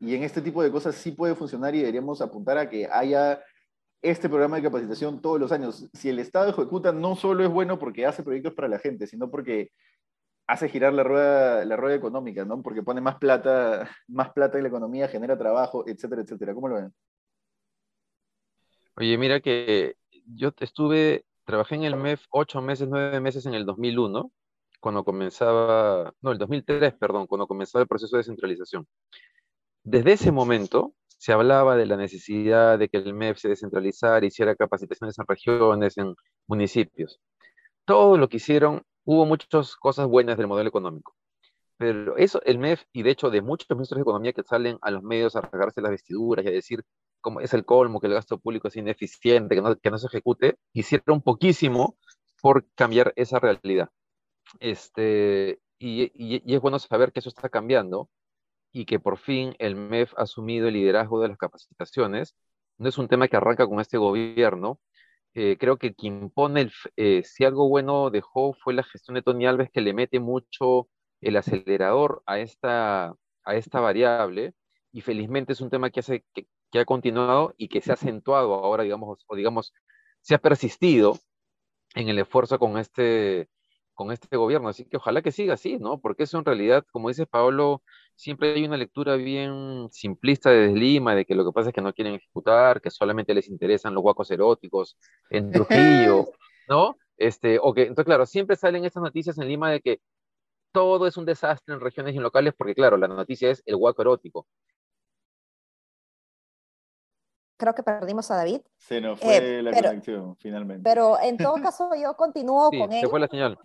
Y 0.00 0.14
en 0.14 0.22
este 0.22 0.40
tipo 0.40 0.62
de 0.62 0.70
cosas 0.70 0.94
sí 0.94 1.12
puede 1.12 1.34
funcionar 1.34 1.74
y 1.74 1.78
deberíamos 1.78 2.20
apuntar 2.20 2.58
a 2.58 2.68
que 2.68 2.88
haya 2.90 3.40
este 4.00 4.28
programa 4.28 4.56
de 4.56 4.62
capacitación 4.62 5.20
todos 5.20 5.40
los 5.40 5.50
años. 5.52 5.88
Si 5.92 6.08
el 6.08 6.18
Estado 6.18 6.50
ejecuta, 6.50 6.92
no 6.92 7.16
solo 7.16 7.44
es 7.44 7.50
bueno 7.50 7.78
porque 7.78 8.06
hace 8.06 8.22
proyectos 8.22 8.54
para 8.54 8.68
la 8.68 8.78
gente, 8.78 9.06
sino 9.06 9.30
porque 9.30 9.70
hace 10.48 10.68
girar 10.68 10.94
la 10.94 11.02
rueda, 11.02 11.64
la 11.64 11.76
rueda 11.76 11.96
económica, 11.96 12.44
¿no? 12.44 12.62
Porque 12.62 12.82
pone 12.82 13.00
más 13.00 13.16
plata, 13.16 13.88
más 14.08 14.30
plata 14.30 14.56
en 14.56 14.64
la 14.64 14.68
economía, 14.68 15.08
genera 15.08 15.36
trabajo, 15.36 15.84
etcétera, 15.86 16.22
etcétera. 16.22 16.54
¿Cómo 16.54 16.68
lo 16.68 16.76
ven? 16.76 16.94
Oye, 19.00 19.16
mira 19.16 19.38
que 19.38 19.94
yo 20.26 20.50
estuve, 20.58 21.24
trabajé 21.44 21.76
en 21.76 21.84
el 21.84 21.94
MEF 21.94 22.24
ocho 22.30 22.60
meses, 22.60 22.88
nueve 22.88 23.20
meses 23.20 23.46
en 23.46 23.54
el 23.54 23.64
2001, 23.64 24.32
cuando 24.80 25.04
comenzaba, 25.04 26.12
no, 26.20 26.32
el 26.32 26.38
2003, 26.38 26.94
perdón, 26.94 27.28
cuando 27.28 27.46
comenzaba 27.46 27.82
el 27.82 27.88
proceso 27.88 28.16
de 28.16 28.20
descentralización. 28.20 28.88
Desde 29.84 30.14
ese 30.14 30.32
momento, 30.32 30.94
se 31.06 31.32
hablaba 31.32 31.76
de 31.76 31.86
la 31.86 31.96
necesidad 31.96 32.76
de 32.76 32.88
que 32.88 32.96
el 32.96 33.14
MEF 33.14 33.38
se 33.38 33.48
descentralizara, 33.48 34.26
hiciera 34.26 34.56
capacitaciones 34.56 35.16
en 35.16 35.26
regiones, 35.28 35.96
en 35.96 36.16
municipios. 36.48 37.20
Todo 37.84 38.18
lo 38.18 38.28
que 38.28 38.38
hicieron, 38.38 38.82
hubo 39.04 39.24
muchas 39.26 39.76
cosas 39.76 40.08
buenas 40.08 40.36
del 40.38 40.48
modelo 40.48 40.70
económico. 40.70 41.14
Pero 41.76 42.16
eso, 42.16 42.42
el 42.44 42.58
MEF, 42.58 42.82
y 42.92 43.04
de 43.04 43.10
hecho 43.10 43.30
de 43.30 43.42
muchos 43.42 43.70
ministros 43.70 43.98
de 43.98 44.02
Economía 44.02 44.32
que 44.32 44.42
salen 44.42 44.76
a 44.82 44.90
los 44.90 45.04
medios 45.04 45.36
a 45.36 45.40
rasgarse 45.40 45.80
las 45.82 45.92
vestiduras 45.92 46.44
y 46.44 46.48
a 46.48 46.50
decir 46.50 46.82
cómo 47.20 47.40
es 47.40 47.54
el 47.54 47.64
colmo, 47.64 48.00
que 48.00 48.06
el 48.08 48.14
gasto 48.14 48.38
público 48.38 48.68
es 48.68 48.76
ineficiente, 48.76 49.54
que 49.54 49.62
no, 49.62 49.76
que 49.76 49.90
no 49.90 49.98
se 49.98 50.06
ejecute, 50.08 50.56
hicieron 50.72 51.22
poquísimo 51.22 51.96
por 52.40 52.66
cambiar 52.74 53.12
esa 53.16 53.38
realidad. 53.40 53.90
Este, 54.60 55.60
y, 55.78 56.10
y, 56.14 56.54
es 56.54 56.60
bueno 56.60 56.78
saber 56.78 57.12
que 57.12 57.20
eso 57.20 57.28
está 57.28 57.48
cambiando 57.48 58.08
y 58.72 58.84
que 58.86 59.00
por 59.00 59.18
fin 59.18 59.54
el 59.58 59.76
MEF 59.76 60.12
ha 60.16 60.22
asumido 60.22 60.68
el 60.68 60.74
liderazgo 60.74 61.20
de 61.20 61.28
las 61.28 61.38
capacitaciones. 61.38 62.34
No 62.78 62.88
es 62.88 62.98
un 62.98 63.08
tema 63.08 63.28
que 63.28 63.36
arranca 63.36 63.66
con 63.66 63.80
este 63.80 63.98
gobierno. 63.98 64.80
Eh, 65.34 65.56
creo 65.58 65.78
que 65.78 65.94
quien 65.94 66.30
pone, 66.30 66.62
el, 66.62 66.72
eh, 66.96 67.22
si 67.24 67.44
algo 67.44 67.68
bueno 67.68 68.10
dejó 68.10 68.54
fue 68.54 68.74
la 68.74 68.82
gestión 68.82 69.14
de 69.16 69.22
Tony 69.22 69.46
Alves, 69.46 69.70
que 69.70 69.80
le 69.80 69.94
mete 69.94 70.20
mucho 70.20 70.88
el 71.20 71.36
acelerador 71.36 72.22
a 72.26 72.40
esta, 72.40 73.14
a 73.44 73.54
esta 73.56 73.80
variable. 73.80 74.54
Y 74.92 75.02
felizmente 75.02 75.52
es 75.52 75.60
un 75.60 75.70
tema 75.70 75.90
que, 75.90 76.00
hace, 76.00 76.24
que, 76.34 76.46
que 76.70 76.80
ha 76.80 76.84
continuado 76.84 77.54
y 77.56 77.68
que 77.68 77.80
se 77.80 77.90
ha 77.90 77.94
acentuado 77.94 78.54
ahora, 78.54 78.82
digamos, 78.82 79.24
o 79.26 79.36
digamos, 79.36 79.72
se 80.20 80.34
ha 80.34 80.38
persistido 80.38 81.18
en 81.94 82.08
el 82.08 82.18
esfuerzo 82.18 82.58
con 82.58 82.78
este, 82.78 83.48
con 83.94 84.12
este 84.12 84.36
gobierno. 84.36 84.68
Así 84.68 84.84
que 84.84 84.96
ojalá 84.96 85.22
que 85.22 85.32
siga 85.32 85.54
así, 85.54 85.78
¿no? 85.78 86.00
Porque 86.00 86.24
eso 86.24 86.38
en 86.38 86.44
realidad, 86.44 86.84
como 86.92 87.08
dice 87.08 87.26
Pablo, 87.26 87.82
siempre 88.14 88.52
hay 88.54 88.64
una 88.64 88.76
lectura 88.76 89.16
bien 89.16 89.88
simplista 89.90 90.50
desde 90.50 90.74
Lima, 90.78 91.14
de 91.14 91.24
que 91.24 91.34
lo 91.34 91.44
que 91.44 91.52
pasa 91.52 91.70
es 91.70 91.74
que 91.74 91.80
no 91.80 91.92
quieren 91.92 92.14
ejecutar, 92.14 92.80
que 92.80 92.90
solamente 92.90 93.34
les 93.34 93.48
interesan 93.48 93.94
los 93.94 94.02
guacos 94.02 94.30
eróticos 94.30 94.98
en 95.30 95.50
Trujillo, 95.50 96.26
¿no? 96.68 96.96
Este, 97.16 97.58
o 97.60 97.74
que, 97.74 97.82
entonces, 97.82 98.04
claro, 98.04 98.26
siempre 98.26 98.56
salen 98.56 98.84
estas 98.84 99.02
noticias 99.02 99.38
en 99.38 99.48
Lima 99.48 99.70
de 99.70 99.80
que 99.80 100.00
todo 100.72 101.06
es 101.06 101.16
un 101.16 101.24
desastre 101.24 101.74
en 101.74 101.80
regiones 101.80 102.14
y 102.14 102.18
en 102.18 102.22
locales, 102.22 102.54
porque 102.56 102.74
claro, 102.74 102.96
la 102.96 103.08
noticia 103.08 103.50
es 103.50 103.62
el 103.66 103.76
guaco 103.76 104.02
erótico. 104.02 104.46
Creo 107.58 107.74
que 107.74 107.82
perdimos 107.82 108.30
a 108.30 108.36
David. 108.36 108.60
Se 108.78 109.00
nos 109.00 109.20
fue 109.20 109.58
eh, 109.58 109.62
la 109.62 109.72
conexión, 109.72 110.36
finalmente. 110.36 110.82
Pero 110.82 111.20
en 111.20 111.36
todo 111.36 111.54
caso, 111.56 111.90
yo 112.00 112.16
continúo 112.16 112.70
con 112.70 112.92
él. 112.92 113.00
Se 113.00 113.08
fue 113.08 113.20
la 113.20 113.28
señal. 113.28 113.58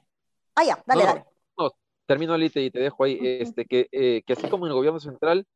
Ah, 0.55 0.63
ya, 0.65 0.83
dale, 0.85 1.03
dale. 1.03 1.25
No, 1.57 1.71
termino 2.05 2.33
ahorita 2.33 2.59
y 2.59 2.71
te 2.71 2.79
dejo 2.79 3.03
ahí, 3.03 3.17
este, 3.21 3.65
que, 3.65 3.87
eh, 3.91 4.23
que 4.25 4.33
así 4.33 4.49
como 4.49 4.65
en 4.65 4.71
el 4.71 4.75
gobierno 4.75 4.99
central, 4.99 5.47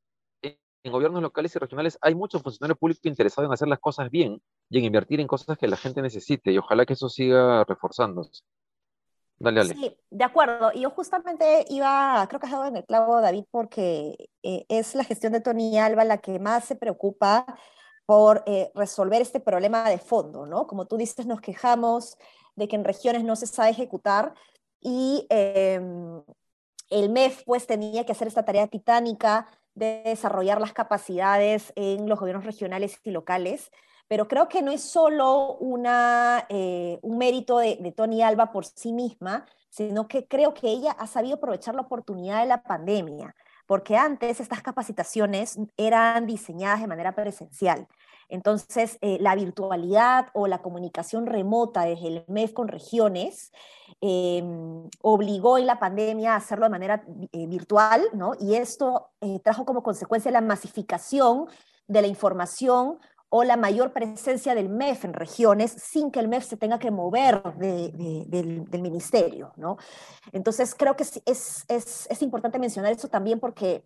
en 0.88 0.92
gobiernos 0.92 1.22
locales 1.22 1.56
y 1.56 1.60
regionales 1.60 1.98
hay 2.02 2.16
muchos 2.16 2.42
funcionarios 2.42 2.78
públicos 2.78 3.06
interesados 3.06 3.48
en 3.48 3.54
hacer 3.54 3.68
las 3.68 3.80
cosas 3.80 4.10
bien 4.10 4.42
y 4.70 4.80
en 4.80 4.86
invertir 4.86 5.20
en 5.20 5.28
cosas 5.28 5.58
que 5.58 5.68
la 5.68 5.78
gente 5.78 6.02
necesite 6.02 6.52
y 6.52 6.58
ojalá 6.58 6.86
que 6.86 6.94
eso 6.94 7.10
siga 7.10 7.64
reforzándose. 7.64 8.44
Dale, 9.40 9.60
dale. 9.60 9.74
Sí, 9.76 9.98
de 10.10 10.24
acuerdo. 10.24 10.72
Y 10.74 10.82
yo 10.82 10.90
justamente 10.90 11.66
iba, 11.70 12.26
creo 12.28 12.40
que 12.40 12.48
has 12.48 12.52
dado 12.52 12.66
en 12.66 12.78
el 12.78 12.86
clavo, 12.86 13.22
David, 13.22 13.46
porque 13.52 14.30
eh, 14.42 14.66
es 14.68 14.96
la 14.96 15.04
gestión 15.04 15.34
de 15.34 15.42
Tony 15.42 15.78
Alba 15.78 16.04
la 16.06 16.18
que 16.18 16.40
más 16.40 16.66
se 16.66 16.76
preocupa 16.76 17.46
por 18.08 18.42
eh, 18.48 18.72
resolver 18.74 19.22
este 19.22 19.42
problema 19.42 19.90
de 19.90 20.00
fondo, 20.00 20.48
¿no? 20.48 20.66
Como 20.66 20.88
tú 20.88 20.98
dices, 20.98 21.28
nos 21.28 21.42
quejamos 21.42 22.18
de 22.56 22.68
que 22.68 22.78
en 22.78 22.86
regiones 22.86 23.24
no 23.26 23.36
se 23.36 23.48
sabe 23.48 23.70
ejecutar, 23.70 24.34
y 24.82 25.28
em, 25.30 26.24
el 26.90 27.10
MEF 27.10 27.44
pues 27.46 27.68
tenía 27.68 28.06
que 28.06 28.14
hacer 28.14 28.30
esta 28.30 28.46
tarea 28.46 28.68
titánica 28.68 29.48
de 29.76 30.02
desarrollar 30.06 30.62
las 30.62 30.72
capacidades 30.72 31.74
en 31.76 32.08
los 32.08 32.20
gobiernos 32.20 32.46
regionales 32.46 33.00
y 33.04 33.12
locales, 33.12 33.72
pero 34.08 34.30
creo 34.30 34.48
que 34.48 34.62
no 34.62 34.72
es 34.72 34.82
solo 34.82 35.58
una, 35.58 36.46
eh, 36.48 37.00
un 37.02 37.18
mérito 37.18 37.58
de, 37.58 37.76
de, 37.76 37.92
Tony 37.92 38.22
Alba 38.22 38.52
por 38.54 38.66
sí 38.66 38.94
misma, 38.94 39.46
sino 39.70 40.08
que 40.08 40.28
creo 40.28 40.54
que 40.54 40.70
ella 40.70 40.92
ha 40.92 41.08
sabido 41.08 41.36
aprovechar 41.36 41.76
la 41.76 41.82
oportunidad 41.82 42.40
de 42.40 42.48
la 42.48 42.64
pandemia, 42.64 43.36
porque 43.68 43.98
antes 43.98 44.40
estas 44.40 44.64
capacitaciones 44.64 45.60
eran 45.78 46.26
diseñadas 46.26 46.82
de 46.82 46.88
manera 46.88 47.14
presencial. 47.14 47.88
Entonces, 48.30 48.98
eh, 49.02 49.18
la 49.22 49.36
virtualidad 49.36 50.28
o 50.34 50.48
la 50.48 50.62
comunicación 50.62 51.26
remota 51.28 51.84
desde 51.84 52.08
el 52.08 52.26
MEF 52.28 52.54
con 52.54 52.68
regiones 52.68 53.52
em, 54.02 54.90
obligó 55.02 55.58
en 55.58 55.66
la 55.66 55.80
pandemia 55.80 56.34
a 56.34 56.38
hacerlo 56.38 56.66
de 56.66 56.72
manera 56.72 57.04
eh, 57.32 57.48
virtual, 57.48 58.02
¿no? 58.14 58.34
Y 58.40 58.56
esto 58.56 59.10
eh, 59.22 59.40
trajo 59.40 59.66
como 59.66 59.84
consecuencia 59.84 60.32
la 60.32 60.42
masificación 60.42 61.48
de 61.88 62.02
la 62.02 62.08
información 62.08 63.00
o 63.30 63.44
la 63.44 63.58
mayor 63.58 63.92
presencia 63.92 64.56
del 64.56 64.70
MEF 64.70 65.06
en 65.06 65.14
regiones 65.14 65.72
sin 65.72 66.12
que 66.12 66.20
el 66.20 66.28
MEF 66.28 66.46
se 66.46 66.58
tenga 66.58 66.80
que 66.80 66.92
mover 66.92 67.42
del, 67.56 68.82
ministerio, 68.82 69.52
¿no? 69.58 69.78
Entonces, 70.32 70.74
creo 70.76 70.96
que 70.96 71.04
es, 71.04 71.66
es, 71.68 72.22
importante 72.22 72.60
mencionar 72.60 72.92
eso 72.94 73.10
también 73.10 73.40
porque 73.40 73.84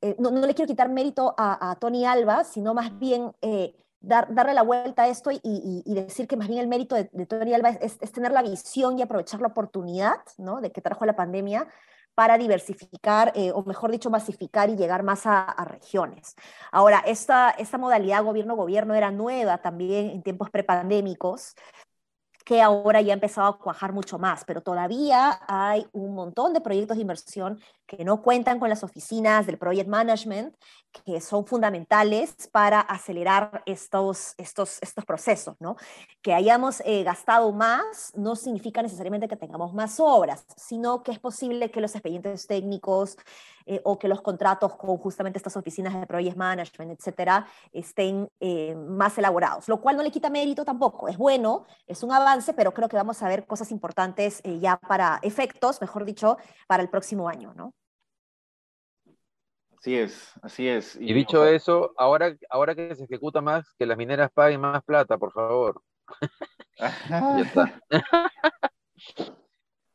eh, 0.00 0.16
no, 0.18 0.30
le 0.30 0.54
quiero 0.54 0.68
quitar 0.68 0.88
mérito 0.88 1.34
a, 1.36 1.76
Tony 1.80 2.04
Alba, 2.04 2.44
sino 2.44 2.74
más 2.74 2.98
bien 2.98 3.32
eh, 3.42 3.76
dar, 4.00 4.34
darle 4.34 4.54
la 4.54 4.62
vuelta 4.62 5.02
a 5.02 5.08
esto 5.08 5.30
y, 5.30 5.82
decir 5.86 6.26
que 6.26 6.36
más 6.36 6.48
bien 6.48 6.60
el 6.60 6.68
mérito 6.68 6.96
de, 6.96 7.04
Tony 7.26 7.54
Alba 7.54 7.70
es, 7.70 7.98
tener 8.12 8.32
la 8.32 8.42
visión 8.42 8.98
y 8.98 9.02
aprovechar 9.02 9.40
la 9.40 9.48
oportunidad 9.48 10.18
¿no? 10.38 10.60
de 10.60 10.72
que 10.72 10.80
trajo 10.80 11.06
la 11.06 11.14
pandemia 11.14 11.68
para 12.14 12.38
diversificar, 12.38 13.32
eh, 13.34 13.52
o 13.52 13.62
mejor 13.64 13.90
dicho, 13.90 14.10
masificar 14.10 14.68
y 14.70 14.76
llegar 14.76 15.02
más 15.02 15.22
a, 15.26 15.64
regiones. 15.64 16.34
Ahora, 16.72 17.02
esta, 17.06 17.50
esta 17.50 17.78
modalidad 17.78 18.24
gobierno-gobierno 18.24 18.94
era 18.94 19.10
nueva 19.10 19.58
también 19.58 20.10
en 20.10 20.22
tiempos 20.22 20.50
prepandémicos, 20.50 21.54
que 22.44 22.62
ahora 22.62 23.00
ya 23.00 23.12
ha 23.12 23.14
empezado 23.14 23.48
a 23.48 23.58
cuajar 23.58 23.92
mucho 23.92 24.18
más, 24.18 24.44
pero 24.44 24.62
todavía 24.62 25.40
hay 25.46 25.86
un 25.92 26.14
montón 26.14 26.52
de 26.52 26.60
proyectos 26.60 26.96
de 26.96 27.02
inversión 27.02 27.60
que 27.86 28.04
no 28.04 28.22
cuentan 28.22 28.58
con 28.60 28.68
las 28.68 28.84
oficinas 28.84 29.46
del 29.46 29.58
project 29.58 29.88
management, 29.88 30.54
que 31.04 31.20
son 31.20 31.44
fundamentales 31.46 32.48
para 32.52 32.80
acelerar 32.80 33.62
estos, 33.66 34.34
estos, 34.38 34.78
estos 34.80 35.04
procesos, 35.04 35.56
¿no? 35.60 35.76
Que 36.22 36.32
hayamos 36.32 36.82
eh, 36.84 37.02
gastado 37.02 37.52
más 37.52 38.12
no 38.14 38.36
significa 38.36 38.82
necesariamente 38.82 39.28
que 39.28 39.36
tengamos 39.36 39.74
más 39.74 39.98
obras, 40.00 40.44
sino 40.56 41.02
que 41.02 41.12
es 41.12 41.18
posible 41.18 41.70
que 41.70 41.80
los 41.80 41.94
expedientes 41.94 42.46
técnicos 42.46 43.16
eh, 43.66 43.80
o 43.84 43.98
que 43.98 44.08
los 44.08 44.20
contratos 44.20 44.74
con 44.76 44.96
justamente 44.96 45.38
estas 45.38 45.56
oficinas 45.56 45.94
de 45.94 46.06
project 46.06 46.36
management, 46.36 46.92
etcétera, 46.98 47.46
estén 47.72 48.28
eh, 48.40 48.74
más 48.74 49.16
elaborados, 49.18 49.68
lo 49.68 49.80
cual 49.80 49.96
no 49.96 50.02
le 50.02 50.10
quita 50.10 50.30
mérito 50.30 50.64
tampoco. 50.64 51.08
Es 51.08 51.16
bueno, 51.16 51.66
es 51.86 52.02
un 52.02 52.12
avance, 52.12 52.39
pero 52.56 52.72
creo 52.72 52.88
que 52.88 52.96
vamos 52.96 53.22
a 53.22 53.28
ver 53.28 53.46
cosas 53.46 53.70
importantes 53.70 54.42
ya 54.42 54.76
para 54.76 55.18
efectos, 55.22 55.80
mejor 55.80 56.04
dicho, 56.04 56.36
para 56.66 56.82
el 56.82 56.88
próximo 56.88 57.28
año, 57.28 57.52
¿no? 57.54 57.74
Así 59.78 59.96
es, 59.96 60.32
así 60.42 60.68
es. 60.68 60.96
Y, 60.96 61.14
dicho 61.14 61.46
eso, 61.46 61.92
ahora, 61.96 62.36
ahora 62.50 62.74
que 62.74 62.94
se 62.94 63.04
ejecuta 63.04 63.40
más, 63.40 63.72
que 63.78 63.86
las 63.86 63.96
mineras 63.96 64.30
paguen 64.32 64.60
más 64.60 64.82
plata, 64.84 65.16
por 65.16 65.32
favor. 65.32 65.82
ya 67.08 67.40
está. 67.40 67.80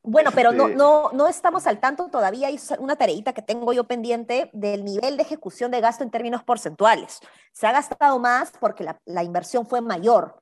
Bueno, 0.07 0.29
pero 0.35 0.51
no, 0.51 0.67
este 0.67 0.77
no, 0.77 1.09
no 1.13 1.27
estamos 1.27 1.65
al 1.65 1.79
tanto 1.79 2.09
todavía. 2.09 2.47
Hay 2.47 2.59
una 2.77 2.95
tareita 2.95 3.33
que 3.33 3.41
tengo 3.41 3.73
yo 3.73 3.85
pendiente 3.85 4.51
del 4.53 4.85
nivel 4.85 5.17
de 5.17 5.23
ejecución 5.23 5.71
de 5.71 5.81
gasto 5.81 6.03
en 6.03 6.11
términos 6.11 6.43
porcentuales. 6.43 7.19
Se 7.53 7.65
ha 7.65 7.71
gastado 7.71 8.19
más 8.19 8.51
porque 8.59 8.83
la, 8.83 8.99
la 9.05 9.23
inversión 9.23 9.65
fue 9.65 9.81
mayor. 9.81 10.39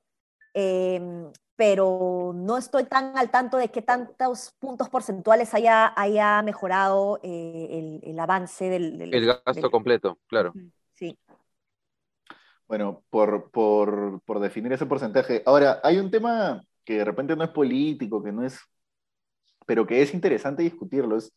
Em, 0.52 1.32
pero 1.56 2.32
no 2.34 2.56
estoy 2.56 2.84
tan 2.84 3.16
al 3.16 3.30
tanto 3.30 3.56
de 3.56 3.68
qué 3.68 3.82
tantos 3.82 4.52
puntos 4.58 4.88
porcentuales 4.88 5.54
haya, 5.54 5.92
haya 5.96 6.42
mejorado 6.42 7.20
eh, 7.22 8.00
el, 8.02 8.18
avance 8.18 8.68
del, 8.68 9.14
El 9.14 9.26
gasto 9.26 9.70
completo, 9.70 10.18
claro. 10.26 10.52
Sí. 10.92 11.16
Bueno, 12.66 13.04
por, 13.10 13.50
por, 13.50 14.20
por 14.24 14.40
definir 14.40 14.72
ese 14.72 14.86
porcentaje. 14.86 15.42
Ahora, 15.46 15.80
hay 15.84 15.98
un 15.98 16.10
tema 16.10 16.62
que 16.84 16.98
de 16.98 17.04
repente 17.04 17.36
no 17.36 17.44
es 17.44 17.50
político, 17.50 18.22
que 18.22 18.32
no 18.32 18.44
es, 18.44 18.58
pero 19.66 19.86
que 19.86 20.02
es 20.02 20.12
interesante 20.12 20.62
discutirlo. 20.62 21.16
Es 21.16 21.32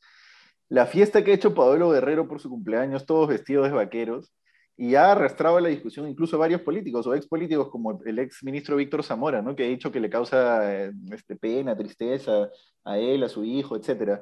la 0.70 0.86
fiesta 0.86 1.24
que 1.24 1.32
ha 1.32 1.36
hecho 1.36 1.54
Pablo 1.54 1.90
Guerrero 1.92 2.28
por 2.28 2.40
su 2.40 2.50
cumpleaños, 2.50 3.06
todos 3.06 3.28
vestidos 3.28 3.68
de 3.68 3.76
vaqueros, 3.76 4.34
y 4.78 4.94
ha 4.94 5.12
arrastrado 5.12 5.60
la 5.60 5.70
discusión 5.70 6.08
incluso 6.08 6.38
varios 6.38 6.62
políticos 6.62 7.08
o 7.08 7.16
ex 7.16 7.26
políticos 7.26 7.70
como 7.70 8.00
el 8.06 8.20
ex 8.20 8.44
ministro 8.44 8.76
Víctor 8.76 9.04
Zamora, 9.04 9.42
¿no? 9.42 9.56
que 9.56 9.64
ha 9.64 9.68
dicho 9.68 9.92
que 9.92 10.00
le 10.00 10.10
causa 10.10 10.86
eh, 10.86 10.92
este, 11.12 11.36
pena, 11.36 11.76
tristeza 11.76 12.48
a 12.86 12.98
él, 13.00 13.24
a 13.24 13.30
su 13.30 13.44
hijo, 13.44 13.76
etc. 13.76 14.22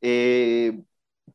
Eh, 0.00 0.80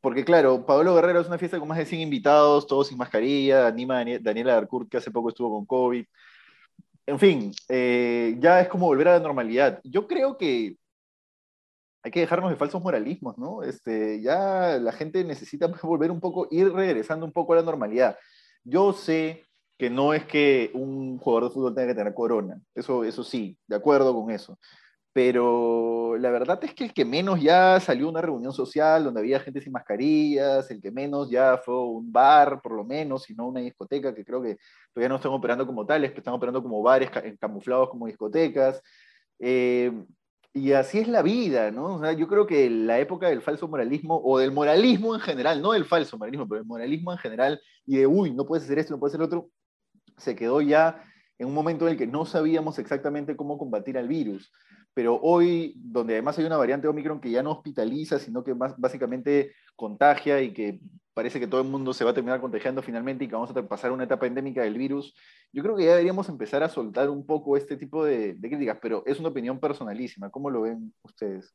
porque 0.02 0.26
claro, 0.26 0.66
Pablo 0.66 0.96
Guerrero 0.96 1.22
es 1.22 1.28
una 1.28 1.38
fiesta 1.38 1.60
con 1.60 1.68
más 1.68 1.78
de 1.78 1.86
100 1.86 2.02
invitados, 2.02 2.66
todos 2.66 2.88
sin 2.88 2.98
mascarilla, 2.98 3.68
anima 3.68 4.00
a 4.00 4.06
Daniela 4.20 4.54
Darcourt, 4.56 4.90
que 4.90 4.98
hace 4.98 5.12
poco 5.12 5.30
estuvo 5.30 5.52
con 5.52 5.66
COVID. 5.66 6.06
En 7.08 7.20
fin, 7.20 7.52
eh, 7.70 8.36
ya 8.40 8.62
es 8.62 8.68
como 8.68 8.88
volver 8.88 9.10
a 9.10 9.14
la 9.14 9.20
normalidad. 9.20 9.80
Yo 9.84 10.08
creo 10.08 10.38
que 10.38 10.78
hay 12.02 12.12
que 12.12 12.20
dejarnos 12.22 12.52
de 12.52 12.56
falsos 12.56 12.82
moralismos, 12.82 13.38
¿no? 13.38 13.64
Este, 13.64 14.22
ya 14.22 14.78
la 14.80 14.92
gente 14.92 15.24
necesita 15.24 15.68
volver 15.84 16.12
un 16.12 16.20
poco, 16.20 16.48
ir 16.52 16.72
regresando 16.74 17.26
un 17.26 17.32
poco 17.32 17.54
a 17.54 17.58
la 17.58 17.62
normalidad. 17.64 18.18
Yo 18.66 18.94
sé 18.94 19.46
que 19.78 19.90
no 19.90 20.14
es 20.14 20.26
que 20.26 20.72
un 20.74 21.18
jugador 21.20 21.50
de 21.50 21.54
fútbol 21.54 21.76
tenga 21.76 21.90
que 21.90 21.96
tener 21.96 22.14
corona, 22.14 22.60
eso, 22.74 23.04
eso 23.04 23.24
sí, 23.24 23.58
de 23.68 23.76
acuerdo 23.76 24.14
con 24.14 24.32
eso. 24.32 24.58
Pero 25.14 26.18
la 26.18 26.30
verdad 26.30 26.60
es 26.64 26.74
que 26.74 26.84
el 26.84 26.94
que 26.94 27.06
menos 27.06 27.42
ya 27.42 27.80
salió 27.80 28.08
a 28.08 28.10
una 28.10 28.22
reunión 28.22 28.52
social 28.52 29.06
donde 29.06 29.22
había 29.22 29.40
gente 29.40 29.62
sin 29.62 29.72
mascarillas, 29.72 30.70
el 30.72 30.82
que 30.82 30.92
menos 30.92 31.30
ya 31.30 31.58
fue 31.58 31.86
un 31.86 32.12
bar, 32.12 32.62
por 32.62 32.74
lo 32.74 32.84
menos, 32.84 33.30
y 33.30 33.34
no 33.34 33.48
una 33.48 33.62
discoteca, 33.62 34.14
que 34.14 34.26
creo 34.26 34.42
que 34.42 34.58
todavía 34.94 35.10
no 35.10 35.16
están 35.16 35.32
operando 35.32 35.66
como 35.66 35.86
tales, 35.86 36.12
que 36.12 36.18
están 36.18 36.34
operando 36.34 36.62
como 36.62 36.82
bares 36.82 37.10
camuflados 37.40 37.90
como 37.90 38.08
discotecas. 38.08 38.82
Eh, 39.40 39.92
y 40.58 40.72
así 40.72 41.00
es 41.00 41.10
la 41.10 41.22
vida, 41.22 41.70
¿no? 41.70 42.10
Yo 42.14 42.30
creo 42.30 42.48
que 42.48 42.70
la 42.70 42.98
época 42.98 43.28
del 43.28 43.42
falso 43.42 43.68
moralismo, 43.68 44.22
o 44.24 44.40
del 44.40 44.54
moralismo 44.54 45.14
en 45.14 45.20
general, 45.20 45.62
no 45.62 45.74
del 45.74 45.84
falso 45.84 46.18
moralismo, 46.18 46.48
pero 46.48 46.60
del 46.60 46.68
moralismo 46.68 47.12
en 47.12 47.18
general, 47.18 47.62
y 47.86 47.98
de, 47.98 48.08
uy, 48.08 48.34
no 48.34 48.46
puedes 48.46 48.64
hacer 48.64 48.80
esto, 48.80 48.94
no 48.94 49.00
puedes 49.00 49.14
hacer 49.14 49.26
otro, 49.26 49.50
se 50.16 50.34
quedó 50.34 50.62
ya 50.62 51.04
en 51.38 51.48
un 51.48 51.54
momento 51.54 51.86
en 51.86 51.92
el 51.92 51.98
que 51.98 52.08
no 52.08 52.26
sabíamos 52.26 52.80
exactamente 52.80 53.36
cómo 53.36 53.58
combatir 53.58 53.98
al 53.98 54.08
virus. 54.08 54.50
Pero 54.96 55.20
hoy, 55.22 55.74
donde 55.76 56.14
además 56.14 56.40
hay 56.40 56.46
una 56.46 56.58
variante 56.58 56.88
Omicron 56.88 57.20
que 57.20 57.30
ya 57.30 57.44
no 57.44 57.52
hospitaliza, 57.52 58.18
sino 58.18 58.44
que 58.46 58.56
más, 58.56 58.80
básicamente 58.80 59.52
contagia 59.76 60.42
y 60.42 60.54
que 60.54 60.80
parece 61.14 61.38
que 61.40 61.48
todo 61.48 61.62
el 61.62 61.68
mundo 61.68 61.94
se 61.94 62.06
va 62.06 62.12
a 62.12 62.14
terminar 62.14 62.40
contagiando 62.40 62.82
finalmente 62.82 63.26
y 63.26 63.28
que 63.28 63.36
vamos 63.36 63.50
a 63.50 63.68
pasar 63.68 63.92
una 63.92 64.06
etapa 64.06 64.26
endémica 64.26 64.64
del 64.64 64.78
virus, 64.78 65.14
yo 65.52 65.64
creo 65.64 65.76
que 65.76 65.84
ya 65.84 65.92
deberíamos 65.92 66.30
empezar 66.30 66.64
a 66.64 66.70
soltar 66.70 67.10
un 67.10 67.26
poco 67.26 67.58
este 67.58 67.76
tipo 67.76 68.06
de, 68.06 68.38
críticas, 68.40 68.80
pero 68.82 69.04
es 69.06 69.20
una 69.20 69.30
opinión 69.30 69.60
personalísima. 69.60 70.30
¿Cómo 70.30 70.50
lo 70.50 70.62
ven 70.62 70.94
ustedes? 71.04 71.54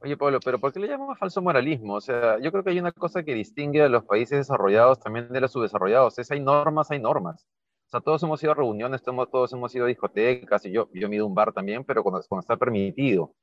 Oye, 0.00 0.16
Pablo, 0.16 0.38
pero 0.44 0.60
¿por 0.60 0.72
qué 0.72 0.78
le 0.78 0.86
llamamos 0.86 1.18
falso 1.18 1.42
moralismo? 1.42 1.94
O 1.94 2.00
sea, 2.00 2.38
yo 2.38 2.52
creo 2.52 2.62
que 2.62 2.70
hay 2.70 2.78
una 2.78 2.92
cosa 2.92 3.24
que 3.24 3.34
distingue 3.34 3.82
a 3.82 3.88
los 3.88 4.04
países 4.04 4.38
desarrollados 4.38 5.00
también 5.00 5.28
de 5.28 5.40
los 5.40 5.50
subdesarrollados. 5.50 6.20
Es 6.20 6.30
hay 6.30 6.38
normas, 6.38 6.92
hay 6.92 7.00
normas. 7.00 7.44
O 7.88 7.90
sea, 7.90 8.00
todos 8.02 8.22
hemos 8.22 8.42
ido 8.42 8.52
a 8.52 8.54
reuniones, 8.54 9.02
todos 9.02 9.52
hemos 9.54 9.74
ido 9.74 9.86
a 9.86 9.88
discotecas, 9.88 10.62
y 10.66 10.72
yo, 10.72 10.90
yo 10.92 11.08
me 11.08 11.14
he 11.14 11.16
ido 11.16 11.24
a 11.24 11.28
un 11.28 11.34
bar 11.34 11.54
también, 11.54 11.84
pero 11.84 12.02
cuando, 12.02 12.20
cuando 12.28 12.42
está 12.42 12.58
permitido. 12.58 13.34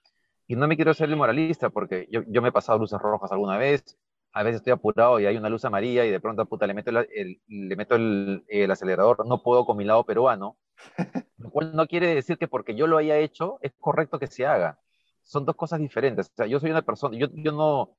Y 0.45 0.55
no 0.55 0.67
me 0.67 0.75
quiero 0.75 0.93
ser 0.93 1.09
el 1.09 1.15
moralista, 1.15 1.71
porque 1.71 2.07
yo, 2.11 2.21
yo 2.27 2.43
me 2.43 2.49
he 2.49 2.51
pasado 2.51 2.77
luces 2.77 2.99
rojas 2.99 3.31
alguna 3.31 3.57
vez, 3.57 3.97
a 4.33 4.43
veces 4.43 4.57
estoy 4.57 4.73
apurado 4.73 5.19
y 5.19 5.25
hay 5.25 5.35
una 5.37 5.49
luz 5.49 5.65
amarilla 5.65 6.05
y 6.05 6.11
de 6.11 6.19
pronto, 6.19 6.45
puta, 6.45 6.67
le 6.67 6.75
meto, 6.75 6.91
el, 6.91 7.41
le 7.47 7.75
meto 7.75 7.95
el, 7.95 8.43
el, 8.47 8.69
acelerador, 8.69 9.25
no 9.25 9.41
puedo 9.41 9.65
con 9.65 9.77
mi 9.77 9.83
lado 9.83 10.05
peruano, 10.05 10.57
lo 11.37 11.49
cual 11.49 11.75
no 11.75 11.87
quiere 11.87 12.13
decir 12.13 12.37
que 12.37 12.47
porque 12.47 12.75
yo 12.75 12.85
lo 12.85 12.97
haya 12.99 13.17
hecho 13.17 13.57
es 13.61 13.73
correcto 13.79 14.19
que 14.19 14.27
se 14.27 14.45
haga. 14.45 14.79
Son 15.23 15.43
dos 15.45 15.55
cosas 15.55 15.79
diferentes. 15.79 16.27
O 16.29 16.35
sea, 16.35 16.45
yo 16.45 16.59
soy 16.59 16.69
una 16.69 16.83
persona, 16.83 17.17
yo, 17.17 17.27
yo 17.33 17.51
no, 17.51 17.97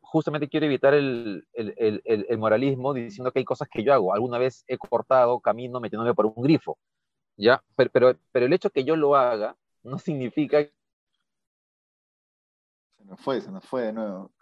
justamente 0.00 0.48
quiero 0.48 0.66
evitar 0.66 0.94
el, 0.94 1.46
el, 1.52 2.02
el, 2.04 2.38
moralismo 2.38 2.94
diciendo 2.94 3.32
que 3.32 3.40
hay 3.40 3.44
cosas 3.44 3.68
que 3.68 3.82
yo 3.84 3.92
hago. 3.92 4.14
Alguna 4.14 4.38
vez 4.38 4.64
he 4.66 4.78
cortado 4.78 5.40
camino 5.40 5.80
metiéndome 5.80 6.14
por 6.14 6.26
un 6.26 6.42
grifo, 6.42 6.78
¿ya? 7.36 7.62
Pero, 7.76 7.90
pero, 7.92 8.14
pero 8.32 8.46
el 8.46 8.52
hecho 8.52 8.70
que 8.70 8.84
yo 8.84 8.96
lo 8.96 9.16
haga 9.16 9.56
no 9.82 9.98
significa... 9.98 10.58
Se 12.98 13.04
nos 13.04 13.20
fue, 13.20 13.40
se 13.40 13.50
nos 13.50 13.64
fue 13.64 13.82
de 13.82 13.92
nuevo 13.92 14.32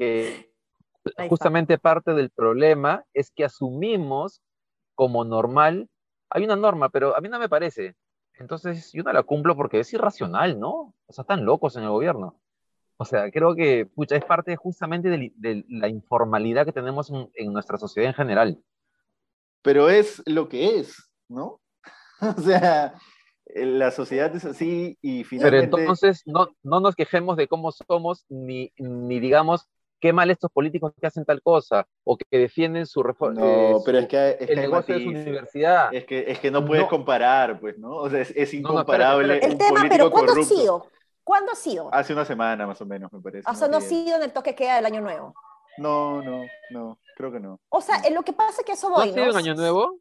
que 0.00 0.50
justamente 1.28 1.78
parte 1.78 2.14
del 2.14 2.30
problema 2.30 3.04
es 3.12 3.30
que 3.30 3.44
asumimos 3.44 4.40
como 4.94 5.24
normal, 5.24 5.90
hay 6.30 6.44
una 6.44 6.56
norma, 6.56 6.88
pero 6.88 7.14
a 7.14 7.20
mí 7.20 7.28
no 7.28 7.38
me 7.38 7.50
parece. 7.50 7.96
Entonces 8.38 8.90
yo 8.92 9.02
no 9.02 9.12
la 9.12 9.22
cumplo 9.22 9.54
porque 9.56 9.80
es 9.80 9.92
irracional, 9.92 10.58
¿no? 10.58 10.94
O 11.06 11.12
sea, 11.12 11.22
están 11.22 11.44
locos 11.44 11.76
en 11.76 11.82
el 11.82 11.90
gobierno. 11.90 12.40
O 13.00 13.06
sea, 13.06 13.30
creo 13.30 13.54
que 13.54 13.86
pucha, 13.86 14.16
es 14.16 14.24
parte 14.26 14.54
justamente 14.56 15.08
de, 15.08 15.64
la 15.70 15.88
informalidad 15.88 16.66
que 16.66 16.72
tenemos 16.72 17.10
en, 17.32 17.50
nuestra 17.50 17.78
sociedad 17.78 18.10
en 18.10 18.14
general. 18.14 18.62
Pero 19.62 19.88
es 19.88 20.22
lo 20.26 20.50
que 20.50 20.78
es, 20.78 21.10
¿no? 21.26 21.62
o 22.20 22.40
sea, 22.42 22.92
la 23.46 23.90
sociedad 23.90 24.36
es 24.36 24.44
así 24.44 24.98
y 25.00 25.24
finalmente... 25.24 25.68
Pero 25.68 25.80
entonces 25.80 26.24
no, 26.26 26.48
no 26.62 26.80
nos 26.80 26.94
quejemos 26.94 27.38
de 27.38 27.48
cómo 27.48 27.72
somos 27.72 28.26
ni, 28.28 28.70
ni 28.76 29.18
digamos 29.18 29.66
qué 29.98 30.12
mal 30.12 30.30
estos 30.30 30.50
políticos 30.50 30.92
que 31.00 31.06
hacen 31.06 31.24
tal 31.24 31.40
cosa 31.40 31.86
o 32.04 32.18
que 32.18 32.38
defienden 32.38 32.84
su 32.84 33.02
reforma. 33.02 33.40
No, 33.40 33.78
eh, 33.78 33.82
pero 33.82 33.98
es 34.00 34.08
que, 34.08 34.36
es 34.40 34.50
el 34.50 34.60
negocio 34.60 34.94
de 34.94 35.04
su 35.04 35.08
universidad. 35.08 35.94
Es 35.94 36.04
que, 36.04 36.30
es 36.30 36.38
que 36.38 36.50
no 36.50 36.66
puedes 36.66 36.84
comparar, 36.84 37.60
pues, 37.60 37.78
¿no? 37.78 37.96
O 37.96 38.10
sea, 38.10 38.20
es, 38.20 38.52
incomparable. 38.52 39.38
el 39.42 39.56
tema, 39.56 39.86
pero 39.88 40.10
¿cuándo 40.10 40.32
ha 40.32 40.44
sido? 40.44 40.86
¿Cuándo 41.24 41.52
ha 41.52 41.54
sido? 41.54 41.88
Hace 41.92 42.12
una 42.12 42.24
semana 42.24 42.66
más 42.66 42.80
o 42.80 42.86
menos, 42.86 43.12
me 43.12 43.20
parece. 43.20 43.48
O 43.50 43.54
sea, 43.54 43.68
no 43.68 43.78
ha 43.78 43.80
sido 43.80 44.16
en 44.16 44.22
el 44.22 44.32
toque 44.32 44.54
queda 44.54 44.76
del 44.76 44.86
Año 44.86 45.00
Nuevo. 45.00 45.34
No, 45.78 46.22
no, 46.22 46.44
no, 46.70 46.98
creo 47.16 47.32
que 47.32 47.40
no. 47.40 47.60
O 47.68 47.80
sea, 47.80 48.02
lo 48.10 48.22
que 48.22 48.32
pasa 48.32 48.60
es 48.60 48.66
que 48.66 48.72
eso 48.72 48.90
voy. 48.90 49.06
¿No 49.06 49.12
ha 49.12 49.14
sido 49.14 49.30
en 49.30 49.36
Año 49.36 49.54
Nuevo? 49.54 49.98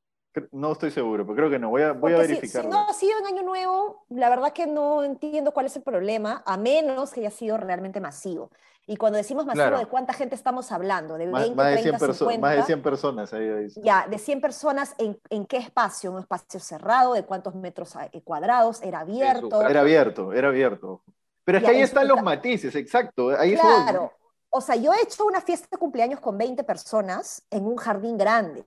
No 0.51 0.71
estoy 0.71 0.91
seguro, 0.91 1.25
pero 1.25 1.35
creo 1.35 1.49
que 1.49 1.59
no. 1.59 1.69
Voy 1.69 1.81
a, 1.81 1.93
voy 1.93 2.13
a 2.13 2.17
verificar. 2.17 2.63
Si, 2.63 2.67
no 2.67 2.87
ha 2.87 2.93
sido 2.93 3.17
en 3.19 3.25
Año 3.25 3.43
Nuevo, 3.43 4.05
la 4.09 4.29
verdad 4.29 4.53
que 4.53 4.67
no 4.67 5.03
entiendo 5.03 5.51
cuál 5.51 5.65
es 5.65 5.75
el 5.75 5.81
problema, 5.81 6.43
a 6.45 6.57
menos 6.57 7.11
que 7.11 7.21
haya 7.21 7.31
sido 7.31 7.57
realmente 7.57 7.99
masivo. 7.99 8.51
Y 8.85 8.97
cuando 8.97 9.17
decimos 9.17 9.45
masivo, 9.45 9.77
¿de 9.77 9.85
cuánta 9.85 10.13
gente 10.13 10.35
estamos 10.35 10.71
hablando? 10.71 11.15
¿De 11.17 11.27
20, 11.27 11.55
más, 11.55 11.67
de 11.67 11.81
30, 11.81 12.13
50? 12.13 12.41
Más 12.41 12.55
de 12.55 12.63
100 12.63 12.81
personas. 12.81 13.33
Ahí, 13.33 13.67
Ya, 13.83 14.07
de 14.07 14.17
100 14.17 14.41
personas, 14.41 14.95
¿en, 14.97 15.19
¿en, 15.29 15.45
qué 15.45 15.57
espacio? 15.57 16.11
¿Un 16.11 16.19
espacio 16.19 16.59
cerrado? 16.59 17.13
¿De 17.13 17.23
cuántos 17.23 17.53
metros 17.55 17.95
eh, 18.11 18.21
cuadrados? 18.23 18.81
¿Era 18.81 19.01
abierto? 19.01 19.61
Era 19.67 19.81
abierto, 19.81 20.33
era 20.33 20.47
abierto. 20.47 21.03
Pero 21.43 21.59
es 21.59 21.63
que 21.63 21.69
ahí 21.69 21.81
están 21.81 22.07
los 22.07 22.21
matices, 22.21 22.75
exacto. 22.75 23.29
Ahí 23.29 23.55
claro. 23.55 24.11
O 24.49 24.61
sea, 24.61 24.75
yo 24.75 24.91
he 24.93 25.03
hecho 25.03 25.25
una 25.25 25.41
fiesta 25.41 25.67
de 25.71 25.77
cumpleaños 25.77 26.19
con 26.19 26.35
20 26.35 26.63
personas 26.63 27.43
en 27.51 27.67
un 27.67 27.77
jardín 27.77 28.17
grande 28.17 28.65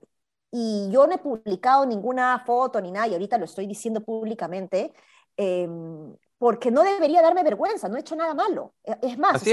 y 0.55 0.87
yo 0.91 1.07
no 1.07 1.15
he 1.15 1.17
publicado 1.17 1.83
ninguna 1.83 2.43
foto 2.45 2.79
ni 2.79 2.91
nada, 2.91 3.07
y 3.07 3.13
ahorita 3.13 3.39
lo 3.39 3.45
estoy 3.45 3.65
diciendo 3.65 4.01
públicamente, 4.01 4.93
em, 5.35 6.15
porque 6.37 6.69
no 6.69 6.83
debería 6.83 7.23
darme 7.23 7.43
vergüenza, 7.43 7.89
no 7.89 7.97
he 7.97 8.01
hecho 8.01 8.15
nada 8.15 8.35
malo. 8.35 8.75
E, 8.83 8.95
es 9.01 9.17
más, 9.17 9.41
o 9.41 9.45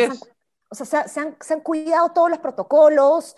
sea, 0.74 1.08
se, 1.08 1.20
han, 1.20 1.36
se, 1.40 1.54
han, 1.54 1.60
cuidado 1.60 2.10
todos 2.10 2.28
los 2.28 2.38
protocolos, 2.40 3.34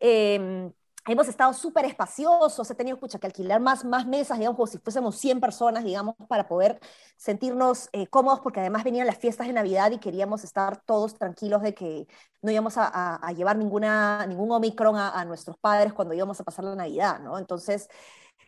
eh, 0.00 0.72
hemos 1.06 1.28
estado 1.28 1.52
súper 1.52 1.84
espaciosos, 1.84 2.70
he 2.70 2.74
tenido 2.74 2.96
escucha, 2.96 3.18
que 3.18 3.26
alquilar 3.26 3.60
más, 3.60 3.84
mesas, 4.06 4.38
digamos, 4.38 4.56
como 4.56 4.66
si 4.66 4.78
fuésemos 4.78 5.16
100 5.16 5.40
personas, 5.40 5.84
digamos, 5.84 6.14
para 6.28 6.48
poder 6.48 6.80
sentirnos 7.16 7.88
eh, 7.92 8.06
cómodos, 8.06 8.40
porque 8.40 8.60
además 8.60 8.84
venían 8.84 9.06
las 9.06 9.18
fiestas 9.18 9.46
de 9.46 9.52
Navidad 9.52 9.90
y 9.90 9.98
queríamos 9.98 10.44
estar 10.44 10.80
todos 10.84 11.14
tranquilos 11.14 11.62
de 11.62 11.74
que 11.74 12.06
no 12.42 12.50
íbamos 12.50 12.74
a, 12.76 13.20
llevar 13.36 13.56
ningún 13.56 13.84
Omicron 13.84 14.96
a, 14.96 15.10
a, 15.18 15.24
nuestros 15.24 15.58
padres 15.58 15.92
cuando 15.92 16.14
íbamos 16.14 16.40
a 16.40 16.44
pasar 16.44 16.64
la 16.64 16.74
Navidad, 16.74 17.20
¿no? 17.20 17.38
Entonces, 17.38 17.88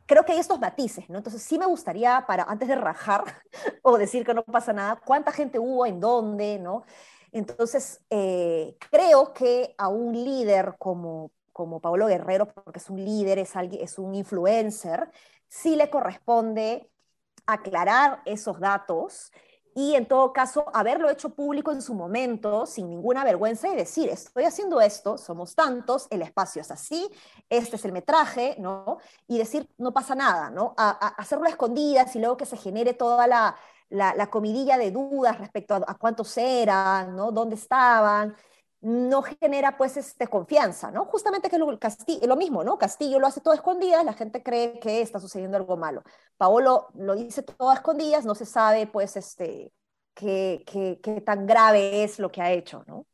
creo 0.07 0.25
que 0.25 0.33
hay 0.33 0.39
estos 0.39 0.61
matices, 0.61 1.09
¿no? 1.11 1.19
Entonces, 1.19 1.43
sí 1.43 1.59
me 1.59 1.67
gustaría, 1.67 2.25
para 2.27 2.45
antes 2.45 2.69
de 2.69 2.77
rajar 2.77 3.25
o 3.83 3.99
decir 3.99 4.25
que 4.25 4.35
no 4.35 4.45
pasa 4.45 4.73
nada, 4.73 5.01
cuánta 5.05 5.33
gente 5.33 5.59
hubo, 5.59 5.85
en 5.87 6.01
dónde, 6.01 6.59
¿no? 6.59 6.85
Entonces, 7.33 8.01
eh, 8.09 8.77
creo 8.91 9.33
que 9.35 9.75
a 9.77 9.89
un 9.89 10.15
líder 10.15 10.77
como 10.79 11.33
como 11.57 11.81
Pablo 11.81 12.07
Guerrero, 12.07 12.53
porque 12.53 12.81
es 12.81 12.91
un 12.91 13.03
líder, 13.03 13.39
es, 13.39 13.57
alguien, 13.57 13.83
es 13.83 13.99
un 13.99 14.15
influencer, 14.15 15.11
sí 15.49 15.75
le 15.75 15.89
corresponde 15.89 16.91
aclarar 17.47 18.21
esos 18.27 18.61
datos 18.61 19.33
y 19.75 19.95
en 19.95 20.05
todo 20.05 20.35
caso 20.35 20.67
haberlo 20.75 21.09
hecho 21.09 21.31
público 21.31 21.73
en 21.73 21.81
su 21.81 21.95
momento 21.95 22.67
sin 22.67 22.91
ninguna 22.91 23.25
vergüenza 23.25 23.69
y 23.69 23.75
decir, 23.75 24.11
estoy 24.11 24.45
haciendo 24.45 24.83
esto, 24.83 25.17
somos 25.17 25.55
tantos, 25.55 26.09
el 26.11 26.21
espacio 26.21 26.61
es 26.61 26.71
así, 26.71 27.11
este 27.49 27.77
es 27.77 27.85
el 27.87 27.93
metraje, 27.93 28.57
¿no? 28.59 28.99
Y 29.27 29.39
decir, 29.39 29.67
no 29.79 29.95
pasa 29.95 30.15
nada, 30.15 30.51
¿no? 30.51 30.75
A, 30.77 30.91
hacerlo 31.17 31.47
a 31.47 31.49
escondidas 31.49 32.15
y 32.17 32.19
luego 32.19 32.37
que 32.37 32.45
se 32.45 32.59
genere 32.59 32.93
toda 32.93 33.27
la, 33.27 33.57
la, 33.89 34.27
comidilla 34.27 34.77
de 34.77 34.91
dudas 34.91 35.39
respecto 35.39 35.73
a, 35.73 35.79
a, 35.87 35.95
cuántos 35.95 36.37
eran, 36.37 37.17
¿no? 37.17 37.33
¿Dónde 37.33 37.55
estaban? 37.55 38.37
No 38.81 39.23
genera 39.23 39.77
pues 39.77 39.97
este, 39.97 40.29
confianza, 40.29 40.91
¿no? 40.91 41.05
Justamente 41.07 41.49
que 41.49 41.59
lo, 41.59 41.79
Castillo, 41.79 42.27
lo 42.27 42.37
mismo, 42.37 42.63
¿no? 42.63 42.79
Castillo 42.79 43.19
lo 43.19 43.27
hace 43.27 43.41
todo 43.41 43.53
a 43.53 43.57
escondidas, 43.57 44.05
la 44.05 44.13
gente 44.13 44.43
cree 44.43 44.79
que 44.79 45.01
está 45.01 45.19
sucediendo 45.19 45.57
algo 45.57 45.77
malo. 45.77 46.03
Paolo 46.37 46.89
lo 46.95 47.15
dice 47.15 47.43
todo 47.43 47.71
a 47.71 47.75
escondidas, 47.75 48.25
no 48.25 48.35
se 48.35 48.47
sabe 48.47 48.87
pues 48.87 49.17
este, 49.17 49.73
qué, 50.15 50.63
qué, 50.67 51.01
qué 51.03 51.21
tan 51.21 51.47
grave 51.47 52.05
es 52.05 52.19
lo 52.19 52.31
que 52.31 52.43
ha 52.43 52.53
hecho, 52.53 52.85
¿no? 52.87 53.07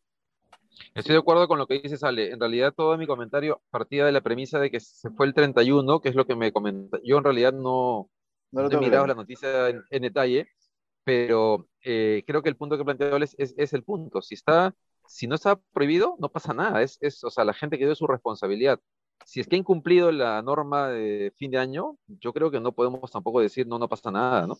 Estoy 0.94 1.14
de 1.14 1.20
acuerdo 1.20 1.48
con 1.48 1.59
lo 1.59 1.66
que 1.66 1.81
dices, 1.81 2.03
Ale. 2.03 2.33
En 2.33 2.40
realidad, 2.40 2.72
todo 2.75 2.96
mi 2.96 3.07
comentario 3.07 3.62
partía 3.70 4.05
de 4.05 4.12
la 4.12 4.20
premisa 4.20 4.59
de 4.59 4.70
que 4.70 4.81
se 4.81 5.11
fue 5.11 5.27
el 5.27 5.35
31, 5.35 6.01
que 6.01 6.09
es 6.09 6.14
lo 6.14 6.27
que 6.27 6.35
me 6.35 6.53
comenta. 6.53 6.98
Yo 7.05 7.18
en 7.18 7.25
realidad 7.25 7.53
no, 7.53 8.11
no, 8.51 8.70
he 8.70 8.77
mirado 8.79 9.07
la 9.07 9.14
noticia 9.14 9.68
en, 9.68 10.03
detalle, 10.03 10.48
pero 11.05 11.68
eh, 11.83 12.25
creo 12.27 12.42
que 12.42 12.48
el 12.48 12.57
punto 12.57 12.77
que 12.77 12.85
planteó 12.85 13.16
es, 13.18 13.35
es, 13.38 13.55
es, 13.57 13.72
el 13.72 13.85
punto. 13.85 14.22
Si 14.22 14.35
está 14.35 14.75
si 15.07 15.27
no 15.27 15.35
está 15.35 15.57
prohibido, 15.73 16.17
no 16.19 16.31
pasa 16.31 16.53
nada. 16.55 16.83
Es, 16.83 16.99
es, 17.01 17.23
o 17.25 17.31
sea, 17.31 17.45
la 17.45 17.55
gente 17.55 17.79
que 17.79 17.85
dio 17.85 17.95
su 17.95 18.07
responsabilidad. 18.07 18.81
Si 19.25 19.41
es 19.41 19.47
que 19.47 19.57
ha 19.57 19.59
incumplido 19.59 20.11
la 20.11 20.43
norma 20.43 20.88
de 20.88 21.33
fin 21.37 21.51
de 21.51 21.59
año, 21.59 21.97
yo 22.07 22.33
creo 22.33 22.51
que 22.51 22.61
no 22.61 22.73
podemos 22.73 23.11
tampoco 23.11 23.41
decir 23.41 23.67
no, 23.67 23.79
no 23.79 23.88
pasa 23.88 24.11
nada, 24.11 24.47
¿no? 24.47 24.59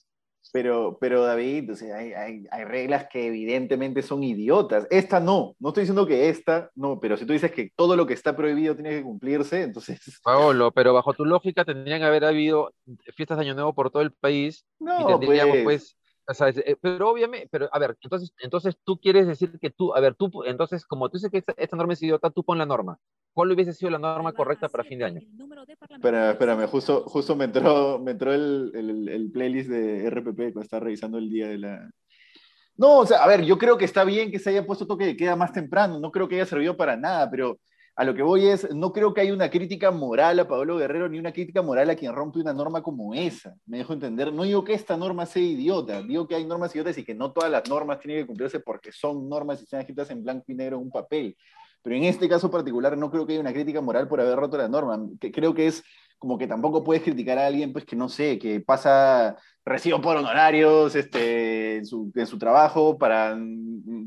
Pero, 0.52 0.98
pero 1.00 1.22
David, 1.22 1.72
o 1.72 1.76
sea, 1.76 1.96
hay, 1.96 2.12
hay, 2.12 2.44
hay, 2.50 2.64
reglas 2.64 3.07
que 3.11 3.26
evidentemente 3.28 4.02
son 4.02 4.22
idiotas. 4.24 4.87
Esta 4.90 5.20
no, 5.20 5.55
no 5.61 5.68
estoy 5.68 5.83
diciendo 5.83 6.07
que 6.07 6.28
esta 6.28 6.70
no, 6.74 6.98
pero 7.00 7.16
si 7.16 7.24
tú 7.24 7.33
dices 7.33 7.52
que 7.52 7.70
todo 7.76 7.96
lo 7.96 8.07
que 8.07 8.14
está 8.14 8.37
prohibido 8.37 8.74
tiene 8.74 8.90
que 8.90 9.02
cumplirse, 9.02 9.62
entonces... 9.62 10.00
Paolo, 10.24 10.72
pero 10.72 10.92
bajo 10.92 11.14
tu 11.14 11.24
lógica 11.24 11.64
tendrían 11.64 12.00
que 12.00 12.07
haber 12.07 12.24
habido 12.24 12.72
fiestas 13.14 13.38
de 13.38 13.44
Año 13.44 13.55
Nuevo 13.55 13.72
por 13.72 13.90
todo 13.90 14.02
el 14.02 14.12
país 14.12 14.66
no, 14.81 15.00
y 15.00 15.07
tendríamos 15.07 15.59
pues, 15.62 15.64
pues 15.64 15.96
eh, 16.28 16.76
pero 16.80 17.11
obviamente, 17.11 17.48
pero 17.50 17.68
a 17.72 17.78
ver, 17.78 17.96
entonces, 18.00 18.32
entonces 18.38 18.76
tú 18.85 18.98
quieres 18.98 19.26
decir 19.26 19.58
que 19.61 19.70
tú, 19.70 19.94
a 19.94 20.00
ver, 20.00 20.14
tú, 20.14 20.30
entonces, 20.44 20.87
como 20.87 21.08
tú 21.08 21.18
dices 21.18 21.30
que 21.30 21.42
esta, 21.56 21.76
norma 21.76 21.92
es 21.92 22.02
idiota, 22.02 22.30
tú 22.30 22.44
pon 22.44 22.58
la 22.58 22.66
norma. 22.66 22.98
¿Cuál 23.32 23.50
hubiese 23.52 23.72
sido 23.72 23.90
la 23.90 23.98
norma 23.98 24.32
correcta 24.32 24.68
para 24.68 24.85
fin 24.85 24.98
de 24.98 25.04
año? 25.06 25.20
Espera, 25.90 26.32
espérame, 26.32 26.66
justo, 26.66 27.04
justo 27.06 27.35
me 27.35 27.46
entró, 27.46 27.98
me 27.98 28.12
entró 28.12 28.32
el, 28.32 28.70
el, 28.74 29.08
el 29.08 29.30
playlist 29.32 29.70
de 29.70 30.06
RPP 30.11 30.37
cuando 30.37 30.62
estaba 30.62 30.85
revisando 30.85 31.18
el 31.18 31.30
día 31.30 31.48
de 31.48 31.58
la... 31.58 31.90
No, 32.76 32.98
o 32.98 33.06
sea, 33.06 33.22
a 33.22 33.28
ver, 33.28 33.44
yo 33.44 33.58
creo 33.58 33.76
que 33.76 33.85
está 33.85 34.04
bien 34.04 34.30
que 34.30 34.38
se 34.38 34.50
haya 34.50 34.66
puesto 34.66 34.87
toque 34.87 35.04
de 35.04 35.16
queda 35.16 35.37
más 35.37 35.52
temprano, 35.52 35.98
no 35.98 36.11
creo 36.11 36.28
que 36.28 36.37
haya 36.37 36.46
servido 36.46 36.76
para 36.76 36.96
nada, 36.96 37.30
pero 37.30 37.58
a 37.94 38.05
lo 38.05 38.14
que 38.14 38.22
voy 38.22 38.46
es, 38.46 38.74
no 38.74 38.92
creo 38.92 39.12
que 39.12 39.20
haya 39.20 39.35
una 39.35 39.50
crítica 39.50 39.90
moral 39.90 40.40
a 40.40 40.48
Pablo 40.48 40.78
Guerrero 40.78 41.09
ni 41.09 41.18
una 41.18 41.33
crítica 41.33 41.61
moral 41.61 41.90
a 41.90 41.94
quien 41.94 42.14
rompe 42.14 42.40
una 42.40 42.55
norma 42.55 42.83
como 42.83 43.12
esa. 43.12 43.55
Me 43.66 43.78
dejo 43.78 43.92
entender. 43.92 44.33
No 44.33 44.44
digo 44.44 44.64
que 44.64 44.72
esta 44.72 44.96
norma 44.96 45.26
sea 45.26 45.42
idiota, 45.42 46.02
digo 46.02 46.26
que 46.26 46.35
hay 46.35 46.46
normas 46.46 46.74
idiotas 46.74 46.96
y 46.96 47.05
que 47.05 47.14
no 47.14 47.33
todas 47.33 47.50
las 47.50 47.68
normas 47.68 47.98
tienen 48.00 48.22
que 48.22 48.26
cumplirse 48.26 48.61
porque 48.61 48.92
son 48.92 49.28
normas 49.28 49.61
y 49.61 49.64
están 49.64 49.81
escritas 49.81 50.11
en 50.11 50.22
blanco 50.22 50.44
y 50.48 50.55
negro 50.55 50.76
en 50.76 50.85
un 50.85 50.90
papel. 50.90 51.37
Pero 51.83 51.96
en 51.96 52.05
este 52.05 52.28
caso 52.28 52.50
particular 52.50 52.96
no 52.96 53.11
creo 53.11 53.26
que 53.26 53.35
haya 53.35 53.40
una 53.40 53.52
crítica 53.52 53.81
moral 53.81 54.09
por 54.09 54.20
haber 54.20 54.37
roto 54.37 54.57
la 54.57 54.68
norma. 54.68 54.98
Creo 55.20 55.52
que 55.52 55.66
es 55.66 55.83
como 56.18 56.38
que 56.38 56.46
tampoco 56.46 56.85
puedes 56.85 57.02
criticar 57.02 57.37
a 57.37 57.46
alguien, 57.46 57.72
pues 57.72 57.85
que 57.85 57.96
no 57.96 58.09
sé, 58.09 58.38
que 58.38 58.61
pasa 58.61 59.37
recibo 59.64 60.00
por 60.00 60.16
honorarios 60.16 60.94
este, 60.94 61.78
en, 61.78 61.87
su, 61.87 62.12
en 62.14 62.26
su 62.26 62.38
trabajo 62.38 62.96
para 62.96 63.37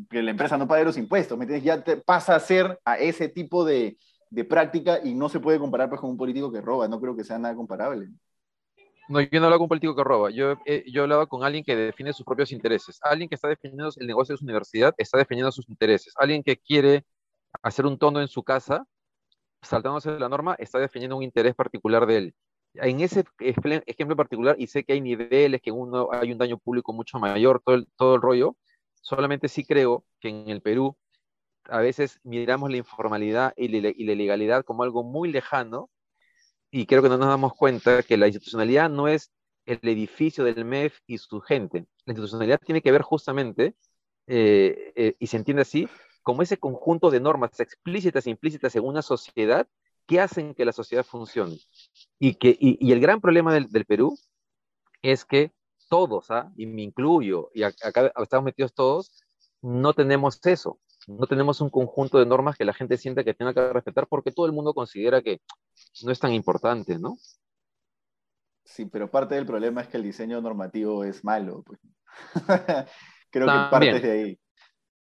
que 0.10 0.22
la 0.22 0.32
empresa 0.32 0.58
no 0.58 0.68
pague 0.68 0.86
los 0.86 0.98
impuestos, 0.98 1.38
¿me 1.38 1.44
entiendes? 1.44 1.66
Ya 1.66 1.84
te 1.84 1.98
pasa 1.98 2.36
a 2.36 2.40
ser 2.40 2.80
a 2.86 2.98
ese 2.98 3.30
tipo 3.30 3.66
de, 3.66 3.98
de 4.30 4.44
práctica 4.44 5.00
y 5.04 5.14
no 5.14 5.30
se 5.30 5.40
puede 5.40 5.60
comparar 5.60 5.90
pues, 5.90 6.02
con 6.02 6.10
un 6.10 6.18
político 6.18 6.52
que 6.52 6.62
roba, 6.62 6.88
no 6.88 7.00
creo 7.00 7.16
que 7.16 7.24
sea 7.24 7.40
nada 7.40 7.56
comparable. 7.56 8.10
No, 9.08 9.22
yo 9.22 9.40
no 9.40 9.46
hablo 9.46 9.58
con 9.58 9.66
un 9.66 9.70
político 9.70 9.96
que 9.96 10.04
roba, 10.04 10.32
yo, 10.32 10.56
eh, 10.66 10.84
yo 10.92 11.04
hablaba 11.04 11.28
con 11.28 11.44
alguien 11.44 11.64
que 11.64 11.76
define 11.76 12.12
sus 12.12 12.26
propios 12.26 12.52
intereses. 12.52 13.00
Alguien 13.04 13.30
que 13.30 13.36
está 13.36 13.48
definiendo 13.48 13.90
el 13.96 14.08
negocio 14.08 14.34
de 14.34 14.38
su 14.38 14.46
universidad 14.46 14.96
está 14.98 15.18
definiendo 15.18 15.52
sus 15.52 15.70
intereses. 15.70 16.14
Alguien 16.18 16.42
que 16.42 16.58
quiere 16.58 17.06
hacer 17.62 17.86
un 17.86 17.98
tono 17.98 18.20
en 18.20 18.28
su 18.28 18.44
casa 18.44 18.86
saltándose 19.66 20.18
la 20.20 20.30
norma, 20.30 20.56
está 20.60 20.80
definiendo 20.80 21.18
un 21.18 21.24
interés 21.24 21.56
particular 21.56 22.06
de 22.06 22.18
él. 22.18 22.36
En 22.76 23.00
ese 23.00 23.24
ejemplo 23.40 24.16
particular, 24.16 24.56
y 24.60 24.68
sé 24.68 24.84
que 24.84 24.94
hay 24.94 25.02
niveles, 25.02 25.62
que 25.62 25.72
uno 25.72 26.10
hay 26.12 26.32
un 26.32 26.38
daño 26.38 26.58
público 26.58 26.94
mucho 26.94 27.20
mayor, 27.20 27.62
todo 27.66 27.86
todo 27.96 28.16
el 28.16 28.22
rollo, 28.22 28.56
solamente 29.06 29.50
sí 29.50 29.64
creo 29.64 30.04
que 30.20 30.30
en 30.30 30.50
el 30.50 30.62
Perú 30.62 30.98
a 31.66 31.80
veces 31.80 32.20
miramos 32.24 32.72
la 32.72 32.78
informalidad 32.78 33.54
y 33.56 33.68
la, 33.68 33.90
ilegalidad 33.90 34.66
como 34.66 34.82
algo 34.82 35.04
muy 35.04 35.32
lejano 35.32 35.92
y 36.72 36.88
creo 36.88 37.04
que 37.04 37.10
no 37.10 37.18
nos 37.18 37.28
damos 37.28 37.54
cuenta 37.54 38.02
que 38.02 38.18
la 38.18 38.28
institucionalidad 38.28 38.90
no 38.90 39.08
es 39.08 39.32
el 39.68 39.80
edificio 39.84 40.44
del 40.44 40.66
MEF 40.66 41.00
y 41.06 41.20
su 41.20 41.40
gente. 41.40 41.86
La 42.06 42.14
institucionalidad 42.14 42.60
tiene 42.60 42.82
que 42.82 42.92
ver 42.92 43.04
justamente, 43.04 43.76
eh, 44.26 44.92
eh, 44.96 45.16
y 45.20 45.28
se 45.28 45.38
entiende 45.38 45.62
así, 45.62 45.88
como 46.24 46.42
ese 46.42 46.58
conjunto 46.58 47.12
de 47.12 47.20
normas 47.20 47.60
explícitas 47.60 48.26
e 48.26 48.32
implícitas 48.32 48.76
en 48.76 48.84
una 48.84 49.04
sociedad 49.04 49.68
que 50.08 50.20
hacen 50.20 50.56
que 50.56 50.66
la 50.66 50.72
sociedad 50.72 51.06
funcione. 51.06 51.60
Y, 52.20 52.36
que, 52.36 52.58
y, 52.60 52.92
el 52.92 53.00
gran 53.00 53.22
problema 53.22 53.54
del, 53.54 53.86
Perú 53.86 54.18
es 55.04 55.26
que 55.26 55.52
todos, 55.96 56.30
¿ah? 56.30 56.52
y 56.58 56.66
me 56.66 56.82
incluyo, 56.82 57.50
y 57.54 57.64
acá 57.64 58.12
estamos 58.22 58.44
metidos 58.44 58.74
todos, 58.74 59.14
no 59.62 59.94
tenemos 59.94 60.46
eso, 60.46 60.78
no 61.08 61.26
tenemos 61.26 61.62
un 61.62 61.70
conjunto 61.70 62.20
de 62.20 62.26
normas 62.26 62.58
que 62.58 62.66
la 62.66 62.74
gente 62.74 62.98
sienta 62.98 63.24
que 63.24 63.34
tenga 63.34 63.54
que 63.54 63.72
respetar 63.72 64.06
porque 64.08 64.34
todo 64.34 64.46
el 64.46 64.52
mundo 64.52 64.74
considera 64.74 65.22
que 65.22 65.40
no 66.04 66.12
es 66.12 66.20
tan 66.20 66.34
importante, 66.34 67.00
¿no? 67.00 67.16
Sí, 68.66 68.88
pero 68.88 69.10
parte 69.10 69.36
del 69.36 69.46
problema 69.46 69.82
es 69.82 69.88
que 69.88 69.96
el 69.96 70.04
diseño 70.04 70.42
normativo 70.42 71.06
es 71.06 71.24
malo. 71.24 71.64
Pues. 71.64 71.80
Creo 73.30 73.48
que 73.48 73.70
parte 73.72 74.00
de 74.02 74.12
ahí. 74.12 74.40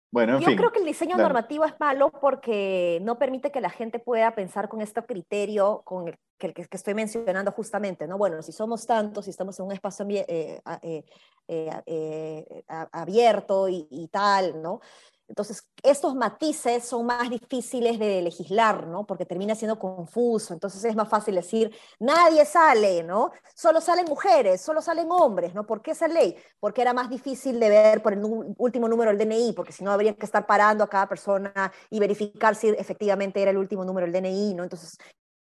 Bueno, 0.10 0.39
Yo 0.39 0.56
creo 0.56 0.72
que 0.72 0.80
el 0.80 0.86
diseño 0.86 1.17
normativo 1.17 1.65
es 1.65 1.74
malo 1.80 2.12
porque 2.12 3.00
no 3.02 3.20
permite 3.20 3.52
que 3.52 3.60
la 3.60 3.70
gente 3.70 4.00
pueda 4.00 4.34
pensar 4.34 4.70
con 4.70 4.82
este 4.82 5.04
criterio 5.04 5.82
con 5.84 6.08
el 6.08 6.17
que, 6.38 6.54
que, 6.54 6.67
estoy 6.72 6.93
mencionando 6.93 7.52
justamente, 7.52 8.08
¿no? 8.08 8.17
Bueno, 8.17 8.41
si 8.41 8.54
somos 8.54 8.86
tantos, 8.86 9.26
si 9.26 9.32
estamos 9.32 9.60
en 9.60 9.65
un 9.65 9.72
espacio 9.74 10.06
eh, 10.10 10.62
eh, 10.82 11.04
eh, 11.48 12.63
abierto 12.67 13.67
y, 13.67 13.88
y, 13.89 14.08
tal, 14.08 14.62
¿no? 14.62 14.80
Entonces, 15.27 15.67
estos 15.83 16.15
matices 16.15 16.85
son 16.85 17.05
más 17.05 17.29
difíciles 17.29 17.99
de 17.99 18.21
legislar, 18.21 18.87
¿no? 18.87 19.05
Porque 19.05 19.25
termina 19.25 19.55
siendo 19.55 19.77
confuso. 19.77 20.53
Entonces 20.53 20.83
es 20.85 20.95
más 20.95 21.09
fácil 21.09 21.35
decir, 21.35 21.75
nadie 21.99 22.45
sale, 22.45 23.03
¿no? 23.03 23.31
Solo 23.53 23.81
salen 23.81 24.05
mujeres, 24.05 24.61
solo 24.61 24.81
salen 24.81 25.11
hombres, 25.11 25.53
¿no? 25.53 25.65
¿Por 25.65 25.81
qué 25.81 25.91
esa 25.91 26.07
ley? 26.07 26.35
Porque 26.59 26.81
era 26.81 26.93
más 26.93 27.09
difícil 27.09 27.59
de 27.59 27.69
ver 27.69 28.01
por 28.01 28.13
el 28.13 28.23
último 28.57 28.87
número 28.87 29.11
del 29.11 29.19
DNI, 29.19 29.53
porque 29.53 29.73
si 29.73 29.83
no 29.83 29.91
habría 29.91 30.15
que 30.15 30.25
estar 30.25 30.45
parando 30.47 30.83
a 30.83 30.89
cada 30.89 31.09
persona 31.09 31.73
y 31.89 31.99
verificar 31.99 32.55
si 32.55 32.69
efectivamente 32.69 33.41
era 33.41 33.51
el 33.51 33.57
último 33.57 33.83
número 33.83 34.07
del 34.07 34.13
DNI, 34.13 34.53
¿no? 34.53 34.63
Entonces, 34.63 34.97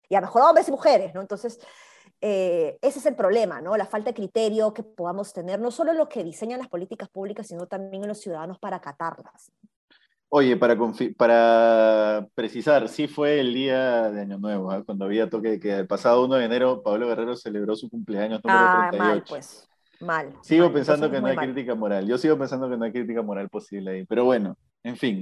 y 0.09 0.15
a 0.15 0.21
mejor 0.21 0.41
hombres 0.43 0.67
y 0.67 0.71
mujeres, 0.71 1.13
¿no? 1.13 1.21
Entonces, 1.21 1.59
eh, 2.21 2.77
ese 2.81 2.99
es 2.99 3.05
el 3.05 3.15
problema, 3.15 3.61
¿no? 3.61 3.77
La 3.77 3.85
falta 3.85 4.09
de 4.09 4.15
criterio 4.15 4.73
que 4.73 4.83
podamos 4.83 5.33
tener, 5.33 5.59
no 5.59 5.71
solo 5.71 5.91
en 5.91 5.97
los 5.97 6.07
que 6.09 6.23
diseñan 6.23 6.59
las 6.59 6.67
políticas 6.67 7.09
públicas, 7.09 7.47
sino 7.47 7.67
también 7.67 8.03
en 8.03 8.09
los 8.09 8.19
ciudadanos 8.19 8.59
para 8.59 8.77
acatarlas. 8.77 9.51
Oye, 10.29 10.57
para, 10.57 10.77
para 11.15 12.27
precisar, 12.35 12.89
sí 12.89 13.07
fue 13.07 13.39
el 13.39 13.53
día 13.53 14.11
de 14.11 14.21
Año 14.21 14.37
Nuevo, 14.37 14.71
¿ah? 14.71 14.83
cuando 14.83 15.05
había 15.05 15.29
toque 15.29 15.57
que 15.57 15.73
el 15.73 15.87
pasado 15.87 16.25
1 16.25 16.35
de 16.35 16.45
enero 16.45 16.83
Pablo 16.83 17.07
Guerrero 17.07 17.37
celebró 17.37 17.77
su 17.77 17.89
cumpleaños 17.89 18.41
número 18.43 18.61
ah, 18.61 18.91
mal, 18.97 19.23
pues, 19.27 19.69
mal. 20.01 20.33
Sigo 20.41 20.71
pensando 20.73 21.09
que 21.09 21.21
no 21.21 21.27
hay 21.27 21.37
crítica 21.37 21.75
moral, 21.75 22.05
yo 22.07 22.17
sigo 22.17 22.37
pensando 22.37 22.69
que 22.69 22.75
no 22.75 22.83
hay 22.83 22.91
crítica 22.91 23.21
moral 23.21 23.47
posible 23.47 23.91
ahí, 23.91 24.05
pero 24.05 24.25
bueno, 24.25 24.57
en 24.83 24.97
fin. 24.97 25.21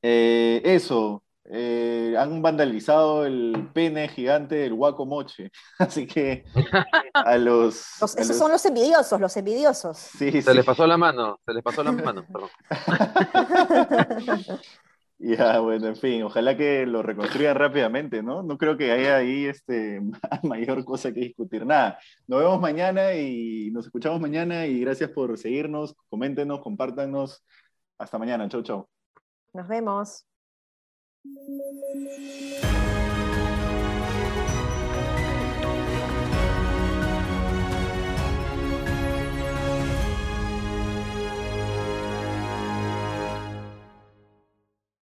Eh, 0.00 0.62
eso, 0.64 1.24
eh, 1.52 2.14
han 2.16 2.40
vandalizado 2.42 3.26
el 3.26 3.70
pene 3.74 4.06
gigante 4.08 4.54
del 4.54 4.72
Huaco 4.72 5.04
Moche. 5.04 5.50
Así 5.78 6.06
que 6.06 6.44
a 7.12 7.36
los. 7.38 8.00
esos 8.16 8.36
son 8.36 8.52
los 8.52 8.64
envidiosos, 8.64 9.20
los 9.20 9.36
envidiosos. 9.36 9.96
Sí, 9.98 10.42
se 10.42 10.54
les 10.54 10.64
pasó 10.64 10.86
la 10.86 10.96
mano, 10.96 11.40
se 11.44 11.52
les 11.52 11.62
pasó 11.62 11.82
la 11.82 11.90
mano, 11.90 12.24
perdón. 12.24 12.50
ya, 15.18 15.58
bueno, 15.58 15.88
en 15.88 15.96
fin, 15.96 16.22
ojalá 16.22 16.56
que 16.56 16.86
lo 16.86 17.02
reconstruyan 17.02 17.56
rápidamente, 17.56 18.22
¿no? 18.22 18.44
No 18.44 18.56
creo 18.56 18.76
que 18.76 18.92
haya 18.92 19.16
ahí 19.16 19.46
este, 19.46 20.00
mayor 20.44 20.84
cosa 20.84 21.12
que 21.12 21.20
discutir. 21.20 21.66
Nada, 21.66 21.98
nos 22.28 22.40
vemos 22.40 22.60
mañana 22.60 23.14
y 23.14 23.72
nos 23.72 23.86
escuchamos 23.86 24.20
mañana 24.20 24.66
y 24.66 24.80
gracias 24.80 25.10
por 25.10 25.36
seguirnos, 25.36 25.96
coméntenos, 26.08 26.60
compártanos. 26.60 27.44
Hasta 27.98 28.18
mañana, 28.18 28.48
chau, 28.48 28.62
chau. 28.62 28.88
Nos 29.52 29.66
vemos. 29.66 30.29
Thank 31.22 33.04
you. 33.04 33.09